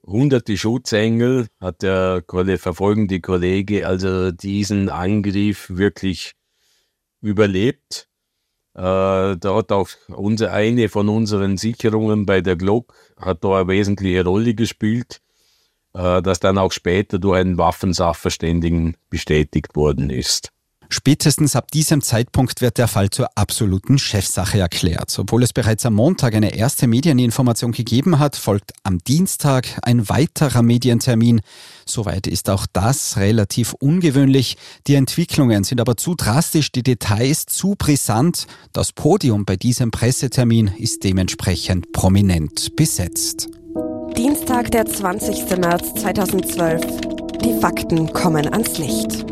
hunderte 0.07 0.57
Schutzengel 0.57 1.47
hat 1.59 1.83
der 1.83 2.23
verfolgende 2.57 3.19
Kollege 3.19 3.85
also 3.85 4.31
diesen 4.31 4.89
Angriff 4.89 5.69
wirklich 5.69 6.33
überlebt. 7.21 8.09
Äh, 8.73 8.81
da 8.81 9.55
hat 9.55 9.71
auch 9.71 9.89
unser, 10.07 10.53
eine 10.53 10.87
von 10.89 11.09
unseren 11.09 11.57
Sicherungen 11.57 12.25
bei 12.25 12.41
der 12.41 12.55
Glock 12.55 12.93
hat 13.19 13.43
da 13.43 13.59
eine 13.59 13.67
wesentliche 13.67 14.23
Rolle 14.23 14.53
gespielt, 14.53 15.21
äh, 15.93 16.21
das 16.21 16.39
dann 16.39 16.57
auch 16.57 16.71
später 16.71 17.19
durch 17.19 17.39
einen 17.39 17.57
Waffensachverständigen 17.57 18.95
bestätigt 19.09 19.75
worden 19.75 20.09
ist. 20.09 20.51
Spätestens 20.89 21.55
ab 21.55 21.71
diesem 21.71 22.01
Zeitpunkt 22.01 22.61
wird 22.61 22.77
der 22.77 22.87
Fall 22.87 23.09
zur 23.09 23.29
absoluten 23.35 23.97
Chefsache 23.97 24.59
erklärt. 24.59 25.13
Obwohl 25.19 25.43
es 25.43 25.53
bereits 25.53 25.85
am 25.85 25.93
Montag 25.95 26.33
eine 26.33 26.55
erste 26.55 26.87
Medieninformation 26.87 27.71
gegeben 27.71 28.19
hat, 28.19 28.35
folgt 28.35 28.73
am 28.83 28.99
Dienstag 28.99 29.67
ein 29.81 30.07
weiterer 30.09 30.61
Medientermin. 30.61 31.41
Soweit 31.85 32.27
ist 32.27 32.49
auch 32.49 32.65
das 32.71 33.17
relativ 33.17 33.73
ungewöhnlich. 33.73 34.57
Die 34.87 34.95
Entwicklungen 34.95 35.63
sind 35.63 35.81
aber 35.81 35.97
zu 35.97 36.15
drastisch, 36.15 36.71
die 36.71 36.83
Details 36.83 37.45
zu 37.45 37.75
brisant. 37.77 38.47
Das 38.71 38.93
Podium 38.93 39.45
bei 39.45 39.57
diesem 39.57 39.91
Pressetermin 39.91 40.71
ist 40.77 41.03
dementsprechend 41.03 41.91
prominent 41.91 42.75
besetzt. 42.75 43.49
Dienstag, 44.15 44.71
der 44.71 44.85
20. 44.85 45.57
März 45.57 45.93
2012. 46.01 46.81
Die 47.43 47.59
Fakten 47.59 48.11
kommen 48.13 48.51
ans 48.51 48.77
Licht. 48.77 49.25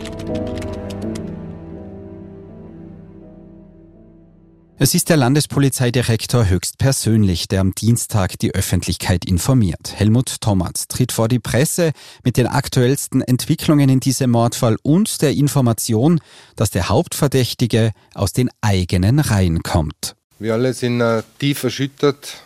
Es 4.77 4.94
ist 4.94 5.08
der 5.08 5.15
Landespolizeidirektor 5.15 6.50
höchstpersönlich, 6.50 7.48
der 7.48 7.62
am 7.62 7.74
Dienstag 7.74 8.38
die 8.39 8.53
Öffentlichkeit 8.53 9.24
informiert. 9.24 9.94
Helmut 9.96 10.41
Thomas 10.41 10.89
tritt 10.89 11.13
vor 11.13 11.29
die 11.29 11.39
Presse 11.39 11.94
mit 12.25 12.36
den 12.36 12.46
aktuellsten 12.46 13.22
Entwicklungen 13.22 13.88
in 13.88 14.01
diesem 14.01 14.32
Mordfall 14.32 14.75
und 14.84 15.22
der 15.22 15.32
Information, 15.32 16.20
dass 16.58 16.72
der 16.72 16.89
Hauptverdächtige 16.89 17.94
aus 18.15 18.34
den 18.34 18.50
eigenen 18.60 19.20
Reihen 19.20 19.63
kommt. 19.63 20.17
Wir 20.39 20.55
alle 20.55 20.74
sind 20.74 21.00
äh, 21.00 21.24
tief 21.39 21.63
erschüttert 21.63 22.41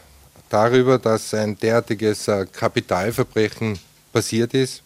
darüber, 0.50 1.00
dass 1.00 1.34
ein 1.34 1.58
derartiges 1.58 2.28
äh, 2.28 2.46
Kapitalverbrechen 2.46 3.80
passiert 4.14 4.54
ist 4.54 4.84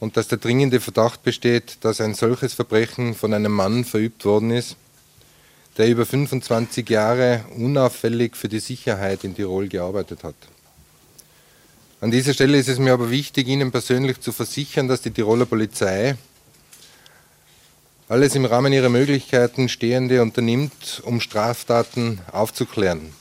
und 0.00 0.16
dass 0.16 0.28
der 0.28 0.38
dringende 0.38 0.80
Verdacht 0.80 1.22
besteht, 1.22 1.76
dass 1.82 2.00
ein 2.00 2.14
solches 2.14 2.54
Verbrechen 2.54 3.14
von 3.14 3.34
einem 3.34 3.52
Mann 3.52 3.84
verübt 3.84 4.24
worden 4.24 4.50
ist 4.50 4.76
der 5.78 5.88
über 5.88 6.04
25 6.04 6.90
Jahre 6.90 7.44
unauffällig 7.56 8.36
für 8.36 8.48
die 8.48 8.58
Sicherheit 8.58 9.22
in 9.22 9.36
Tirol 9.36 9.68
gearbeitet 9.68 10.24
hat. 10.24 10.34
An 12.00 12.10
dieser 12.10 12.34
Stelle 12.34 12.58
ist 12.58 12.68
es 12.68 12.78
mir 12.78 12.92
aber 12.92 13.10
wichtig, 13.10 13.46
Ihnen 13.48 13.70
persönlich 13.70 14.20
zu 14.20 14.32
versichern, 14.32 14.88
dass 14.88 15.02
die 15.02 15.12
Tiroler 15.12 15.46
Polizei 15.46 16.16
alles 18.08 18.34
im 18.34 18.44
Rahmen 18.44 18.72
ihrer 18.72 18.88
Möglichkeiten 18.88 19.68
Stehende 19.68 20.22
unternimmt, 20.22 21.02
um 21.04 21.20
Straftaten 21.20 22.20
aufzuklären. 22.32 23.12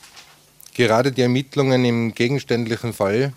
Gerade 0.74 1.12
die 1.12 1.24
Ermittlungen 1.24 1.84
im 1.86 2.14
gegenständlichen 2.16 2.94
Fall 2.94 3.34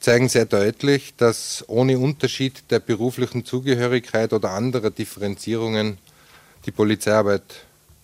zeigen 0.00 0.28
sehr 0.28 0.46
deutlich, 0.46 1.14
dass 1.16 1.64
ohne 1.66 1.98
Unterschied 1.98 2.70
der 2.70 2.78
beruflichen 2.78 3.44
Zugehörigkeit 3.44 4.32
oder 4.32 4.50
anderer 4.52 4.90
Differenzierungen 4.90 5.98
die 6.66 6.72
Polizeiarbeit 6.72 7.42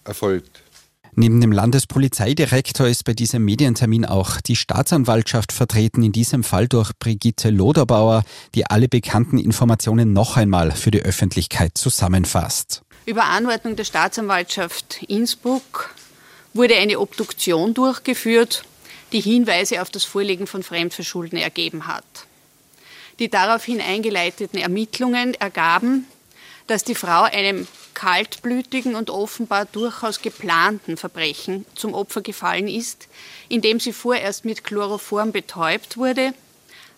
erfolgt. 0.04 0.62
Neben 1.14 1.40
dem 1.40 1.50
Landespolizeidirektor 1.50 2.86
ist 2.86 3.04
bei 3.04 3.14
diesem 3.14 3.44
Medientermin 3.44 4.04
auch 4.04 4.40
die 4.40 4.54
Staatsanwaltschaft 4.56 5.52
vertreten, 5.52 6.02
in 6.02 6.12
diesem 6.12 6.44
Fall 6.44 6.68
durch 6.68 6.92
Brigitte 6.98 7.50
Loderbauer, 7.50 8.22
die 8.54 8.66
alle 8.66 8.88
bekannten 8.88 9.38
Informationen 9.38 10.12
noch 10.12 10.36
einmal 10.36 10.70
für 10.70 10.90
die 10.90 11.02
Öffentlichkeit 11.02 11.76
zusammenfasst. 11.76 12.82
Über 13.06 13.24
Anordnung 13.24 13.74
der 13.74 13.84
Staatsanwaltschaft 13.84 15.02
Innsbruck 15.08 15.94
wurde 16.54 16.76
eine 16.76 17.00
Obduktion 17.00 17.74
durchgeführt, 17.74 18.64
die 19.12 19.20
Hinweise 19.20 19.82
auf 19.82 19.90
das 19.90 20.04
Vorliegen 20.04 20.46
von 20.46 20.62
Fremdverschulden 20.62 21.38
ergeben 21.38 21.88
hat. 21.88 22.04
Die 23.18 23.28
daraufhin 23.28 23.80
eingeleiteten 23.80 24.60
Ermittlungen 24.60 25.34
ergaben, 25.34 26.06
dass 26.68 26.84
die 26.84 26.94
Frau 26.94 27.22
einem 27.22 27.66
kaltblütigen 27.94 28.94
und 28.94 29.11
offenbar 29.11 29.66
durchaus 29.66 30.22
geplanten 30.22 30.96
Verbrechen 30.96 31.66
zum 31.74 31.94
Opfer 31.94 32.20
gefallen 32.22 32.68
ist, 32.68 33.09
indem 33.48 33.81
sie 33.81 33.92
vorerst 33.92 34.44
mit 34.44 34.64
Chloroform 34.64 35.33
betäubt 35.33 35.96
wurde, 35.96 36.33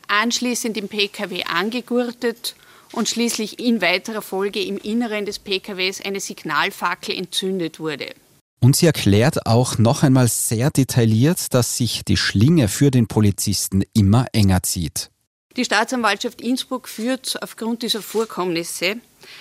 anschließend 0.08 0.76
im 0.76 0.88
Pkw 0.88 1.44
angegurtet 1.44 2.54
und 2.92 3.08
schließlich 3.08 3.58
in 3.58 3.80
weiterer 3.80 4.22
Folge 4.22 4.62
im 4.62 4.78
Inneren 4.78 5.26
des 5.26 5.38
Pkws 5.38 6.02
eine 6.04 6.20
Signalfackel 6.20 7.16
entzündet 7.16 7.80
wurde. 7.80 8.14
Und 8.60 8.76
sie 8.76 8.86
erklärt 8.86 9.46
auch 9.46 9.78
noch 9.78 10.04
einmal 10.04 10.28
sehr 10.28 10.70
detailliert, 10.70 11.52
dass 11.52 11.76
sich 11.76 12.04
die 12.04 12.16
Schlinge 12.16 12.68
für 12.68 12.92
den 12.92 13.08
Polizisten 13.08 13.82
immer 13.92 14.26
enger 14.32 14.62
zieht. 14.62 15.11
Die 15.56 15.64
Staatsanwaltschaft 15.66 16.40
Innsbruck 16.40 16.88
führt 16.88 17.42
aufgrund 17.42 17.82
dieser 17.82 18.00
Vorkommnisse 18.00 18.96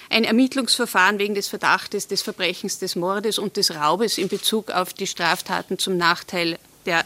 ein 0.09 0.25
Ermittlungsverfahren 0.25 1.19
wegen 1.19 1.35
des 1.35 1.47
Verdachtes 1.47 2.07
des 2.07 2.21
Verbrechens 2.21 2.79
des 2.79 2.95
Mordes 2.95 3.39
und 3.39 3.55
des 3.55 3.73
Raubes 3.73 4.17
in 4.17 4.27
Bezug 4.27 4.71
auf 4.71 4.93
die 4.93 5.07
Straftaten 5.07 5.79
zum 5.79 5.95
Nachteil 5.95 6.59
der 6.85 7.05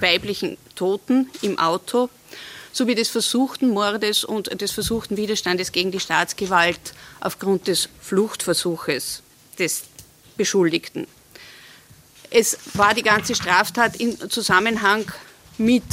weiblichen 0.00 0.58
Toten 0.74 1.30
im 1.42 1.58
Auto 1.58 2.08
sowie 2.72 2.94
des 2.96 3.10
versuchten 3.10 3.68
Mordes 3.68 4.24
und 4.24 4.60
des 4.60 4.72
versuchten 4.72 5.16
Widerstandes 5.16 5.70
gegen 5.70 5.92
die 5.92 6.00
Staatsgewalt 6.00 6.80
aufgrund 7.20 7.68
des 7.68 7.88
Fluchtversuches 8.00 9.22
des 9.58 9.84
Beschuldigten. 10.36 11.06
Es 12.30 12.58
war 12.74 12.94
die 12.94 13.02
ganze 13.02 13.34
Straftat 13.34 14.00
im 14.00 14.18
Zusammenhang 14.30 15.04
mit 15.58 15.84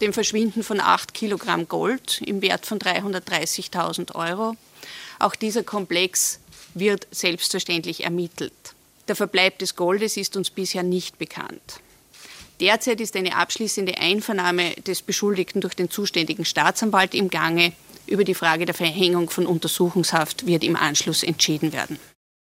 dem 0.00 0.12
Verschwinden 0.12 0.62
von 0.62 0.80
8 0.80 1.14
Kilogramm 1.14 1.68
Gold 1.68 2.20
im 2.24 2.42
Wert 2.42 2.66
von 2.66 2.78
330.000 2.78 4.14
Euro. 4.14 4.56
Auch 5.18 5.34
dieser 5.34 5.62
Komplex 5.62 6.40
wird 6.74 7.06
selbstverständlich 7.10 8.04
ermittelt. 8.04 8.52
Der 9.08 9.16
Verbleib 9.16 9.58
des 9.58 9.74
Goldes 9.74 10.16
ist 10.16 10.36
uns 10.36 10.50
bisher 10.50 10.82
nicht 10.82 11.18
bekannt. 11.18 11.80
Derzeit 12.60 13.00
ist 13.00 13.16
eine 13.16 13.36
abschließende 13.36 13.98
Einvernahme 13.98 14.72
des 14.86 15.02
Beschuldigten 15.02 15.60
durch 15.60 15.74
den 15.74 15.90
zuständigen 15.90 16.44
Staatsanwalt 16.44 17.14
im 17.14 17.30
Gange. 17.30 17.72
Über 18.06 18.24
die 18.24 18.34
Frage 18.34 18.66
der 18.66 18.74
Verhängung 18.74 19.30
von 19.30 19.46
Untersuchungshaft 19.46 20.46
wird 20.46 20.64
im 20.64 20.76
Anschluss 20.76 21.22
entschieden 21.22 21.72
werden. 21.72 21.98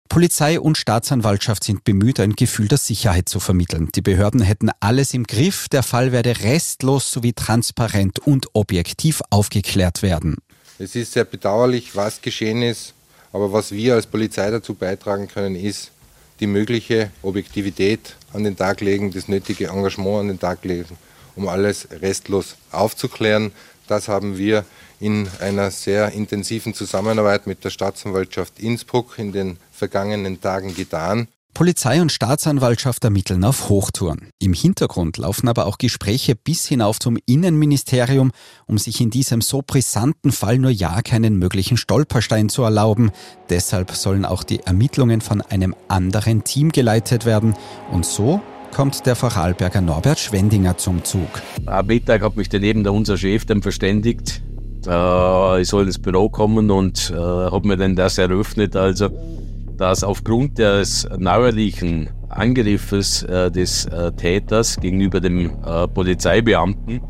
Polizei 0.08 0.58
und 0.58 0.78
Staatsanwaltschaft 0.78 1.64
sind 1.64 1.84
bemüht, 1.84 2.18
ein 2.20 2.32
Gefühl 2.32 2.68
der 2.68 2.78
Sicherheit 2.78 3.28
zu 3.28 3.40
vermitteln. 3.40 3.90
Die 3.94 4.00
Behörden 4.00 4.40
hätten 4.40 4.70
alles 4.80 5.14
im 5.14 5.24
Griff, 5.24 5.68
der 5.68 5.82
Fall 5.82 6.12
werde 6.12 6.40
restlos 6.40 7.10
sowie 7.10 7.34
transparent 7.34 8.18
und 8.18 8.46
objektiv 8.54 9.22
aufgeklärt 9.30 10.02
werden. 10.02 10.36
Es 10.78 10.94
ist 10.94 11.12
sehr 11.12 11.24
bedauerlich, 11.24 11.94
was 11.94 12.22
geschehen 12.22 12.62
ist, 12.62 12.94
aber 13.32 13.52
was 13.52 13.72
wir 13.72 13.94
als 13.94 14.06
Polizei 14.06 14.50
dazu 14.50 14.74
beitragen 14.74 15.28
können, 15.28 15.56
ist 15.56 15.90
die 16.40 16.46
mögliche 16.46 17.10
Objektivität 17.22 18.16
an 18.32 18.44
den 18.44 18.56
Tag 18.56 18.80
legen, 18.80 19.10
das 19.10 19.28
nötige 19.28 19.68
Engagement 19.68 20.20
an 20.20 20.28
den 20.28 20.40
Tag 20.40 20.64
legen, 20.64 20.96
um 21.36 21.48
alles 21.48 21.88
restlos 21.90 22.56
aufzuklären. 22.70 23.52
Das 23.86 24.08
haben 24.08 24.38
wir 24.38 24.64
in 25.00 25.28
einer 25.40 25.70
sehr 25.70 26.12
intensiven 26.12 26.74
Zusammenarbeit 26.74 27.46
mit 27.46 27.64
der 27.64 27.70
Staatsanwaltschaft 27.70 28.58
Innsbruck 28.58 29.18
in 29.18 29.32
den 29.32 29.58
vergangenen 29.78 30.40
Tagen 30.40 30.74
getan. 30.74 31.28
Polizei 31.54 32.00
und 32.00 32.12
Staatsanwaltschaft 32.12 33.02
ermitteln 33.02 33.44
auf 33.44 33.68
Hochtouren. 33.68 34.30
Im 34.38 34.52
Hintergrund 34.52 35.16
laufen 35.16 35.48
aber 35.48 35.66
auch 35.66 35.78
Gespräche 35.78 36.36
bis 36.36 36.66
hinauf 36.66 37.00
zum 37.00 37.18
Innenministerium, 37.26 38.30
um 38.66 38.78
sich 38.78 39.00
in 39.00 39.10
diesem 39.10 39.40
so 39.40 39.62
brisanten 39.66 40.30
Fall 40.30 40.58
nur 40.58 40.70
ja 40.70 41.02
keinen 41.02 41.36
möglichen 41.36 41.76
Stolperstein 41.76 42.48
zu 42.48 42.62
erlauben. 42.62 43.10
Deshalb 43.50 43.90
sollen 43.90 44.24
auch 44.24 44.44
die 44.44 44.60
Ermittlungen 44.60 45.20
von 45.20 45.40
einem 45.40 45.74
anderen 45.88 46.44
Team 46.44 46.70
geleitet 46.70 47.24
werden. 47.24 47.54
Und 47.90 48.06
so 48.06 48.40
kommt 48.72 49.04
der 49.06 49.16
Vorarlberger 49.16 49.80
Norbert 49.80 50.20
Schwendinger 50.20 50.76
zum 50.76 51.02
Zug. 51.02 51.42
Am 51.66 51.86
Mittag 51.86 52.22
hat 52.22 52.36
mich 52.36 52.48
daneben 52.48 52.84
der 52.84 52.92
unser 52.92 53.16
Chef 53.16 53.46
dann 53.46 53.62
verständigt, 53.62 54.42
äh, 54.86 55.60
ich 55.60 55.68
soll 55.68 55.86
ins 55.86 55.98
Büro 55.98 56.28
kommen 56.28 56.70
und 56.70 57.10
äh, 57.10 57.16
habe 57.16 57.66
mir 57.66 57.76
dann 57.76 57.96
das 57.96 58.18
eröffnet, 58.18 58.76
also 58.76 59.10
dass 59.78 60.02
aufgrund 60.04 60.58
des 60.58 61.08
neuerlichen 61.16 62.10
Angriffes 62.28 63.22
äh, 63.22 63.50
des 63.50 63.86
äh, 63.86 64.12
Täters 64.12 64.78
gegenüber 64.78 65.20
dem 65.20 65.52
äh, 65.64 65.88
Polizeibeamten 65.88 67.00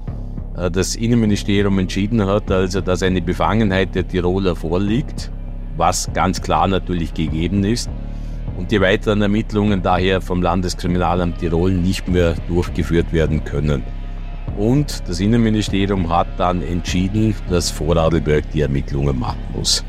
äh, 0.56 0.70
das 0.70 0.94
Innenministerium 0.94 1.78
entschieden 1.78 2.24
hat, 2.24 2.50
also 2.50 2.80
dass 2.80 3.02
eine 3.02 3.22
Befangenheit 3.22 3.94
der 3.94 4.06
Tiroler 4.06 4.54
vorliegt, 4.54 5.32
was 5.76 6.10
ganz 6.12 6.40
klar 6.42 6.68
natürlich 6.68 7.14
gegeben 7.14 7.64
ist 7.64 7.90
und 8.58 8.70
die 8.70 8.80
weiteren 8.80 9.22
Ermittlungen 9.22 9.82
daher 9.82 10.20
vom 10.20 10.42
Landeskriminalamt 10.42 11.38
Tirol 11.38 11.72
nicht 11.72 12.06
mehr 12.06 12.34
durchgeführt 12.48 13.12
werden 13.12 13.44
können. 13.44 13.82
Und 14.58 15.08
das 15.08 15.20
Innenministerium 15.20 16.10
hat 16.10 16.28
dann 16.36 16.62
entschieden, 16.62 17.34
dass 17.48 17.70
Vorarlberg 17.70 18.50
die 18.52 18.60
Ermittlungen 18.60 19.18
machen 19.18 19.40
muss. 19.54 19.84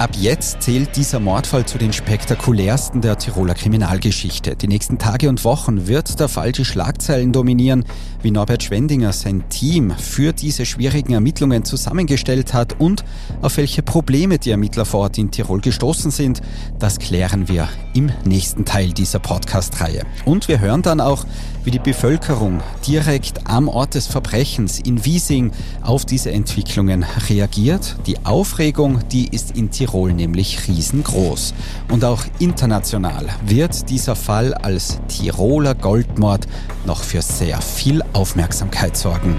Ab 0.00 0.16
jetzt 0.18 0.62
zählt 0.62 0.96
dieser 0.96 1.20
Mordfall 1.20 1.66
zu 1.66 1.76
den 1.76 1.92
spektakulärsten 1.92 3.02
der 3.02 3.18
Tiroler 3.18 3.52
Kriminalgeschichte. 3.52 4.56
Die 4.56 4.66
nächsten 4.66 4.96
Tage 4.96 5.28
und 5.28 5.44
Wochen 5.44 5.88
wird 5.88 6.18
der 6.18 6.30
Fall 6.30 6.52
die 6.52 6.64
Schlagzeilen 6.64 7.34
dominieren, 7.34 7.84
wie 8.22 8.30
Norbert 8.30 8.62
Schwendinger 8.62 9.12
sein 9.12 9.50
Team 9.50 9.90
für 9.90 10.32
diese 10.32 10.64
schwierigen 10.64 11.12
Ermittlungen 11.12 11.66
zusammengestellt 11.66 12.54
hat 12.54 12.80
und 12.80 13.04
auf 13.42 13.58
welche 13.58 13.82
Probleme 13.82 14.38
die 14.38 14.52
Ermittler 14.52 14.86
vor 14.86 15.00
Ort 15.00 15.18
in 15.18 15.30
Tirol 15.30 15.60
gestoßen 15.60 16.10
sind. 16.10 16.40
Das 16.78 16.98
klären 16.98 17.48
wir 17.48 17.68
im 17.92 18.10
nächsten 18.24 18.64
Teil 18.64 18.94
dieser 18.94 19.18
Podcast-Reihe. 19.18 20.06
Und 20.24 20.48
wir 20.48 20.60
hören 20.60 20.80
dann 20.80 21.02
auch, 21.02 21.26
wie 21.64 21.70
die 21.70 21.78
Bevölkerung 21.78 22.62
direkt 22.86 23.46
am 23.46 23.68
Ort 23.68 23.94
des 23.94 24.06
Verbrechens 24.06 24.80
in 24.80 25.04
Wiesing 25.04 25.52
auf 25.82 26.06
diese 26.06 26.30
Entwicklungen 26.30 27.04
reagiert. 27.28 27.96
Die 28.06 28.24
Aufregung, 28.24 29.00
die 29.10 29.28
ist 29.28 29.56
in 29.58 29.70
Tirol 29.90 30.12
nämlich 30.12 30.68
riesengroß. 30.68 31.54
Und 31.90 32.04
auch 32.04 32.22
international 32.38 33.26
wird 33.44 33.90
dieser 33.90 34.14
Fall 34.14 34.54
als 34.54 35.00
Tiroler 35.08 35.74
Goldmord 35.74 36.46
noch 36.86 37.02
für 37.02 37.22
sehr 37.22 37.60
viel 37.60 38.02
Aufmerksamkeit 38.12 38.96
sorgen. 38.96 39.36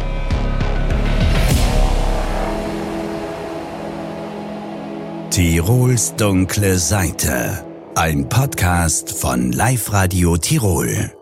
Tirols 5.30 6.16
dunkle 6.16 6.78
Seite. 6.78 7.66
Ein 7.96 8.28
Podcast 8.28 9.12
von 9.12 9.54
Live 9.54 9.94
Radio 9.94 10.36
Tirol. 10.36 11.21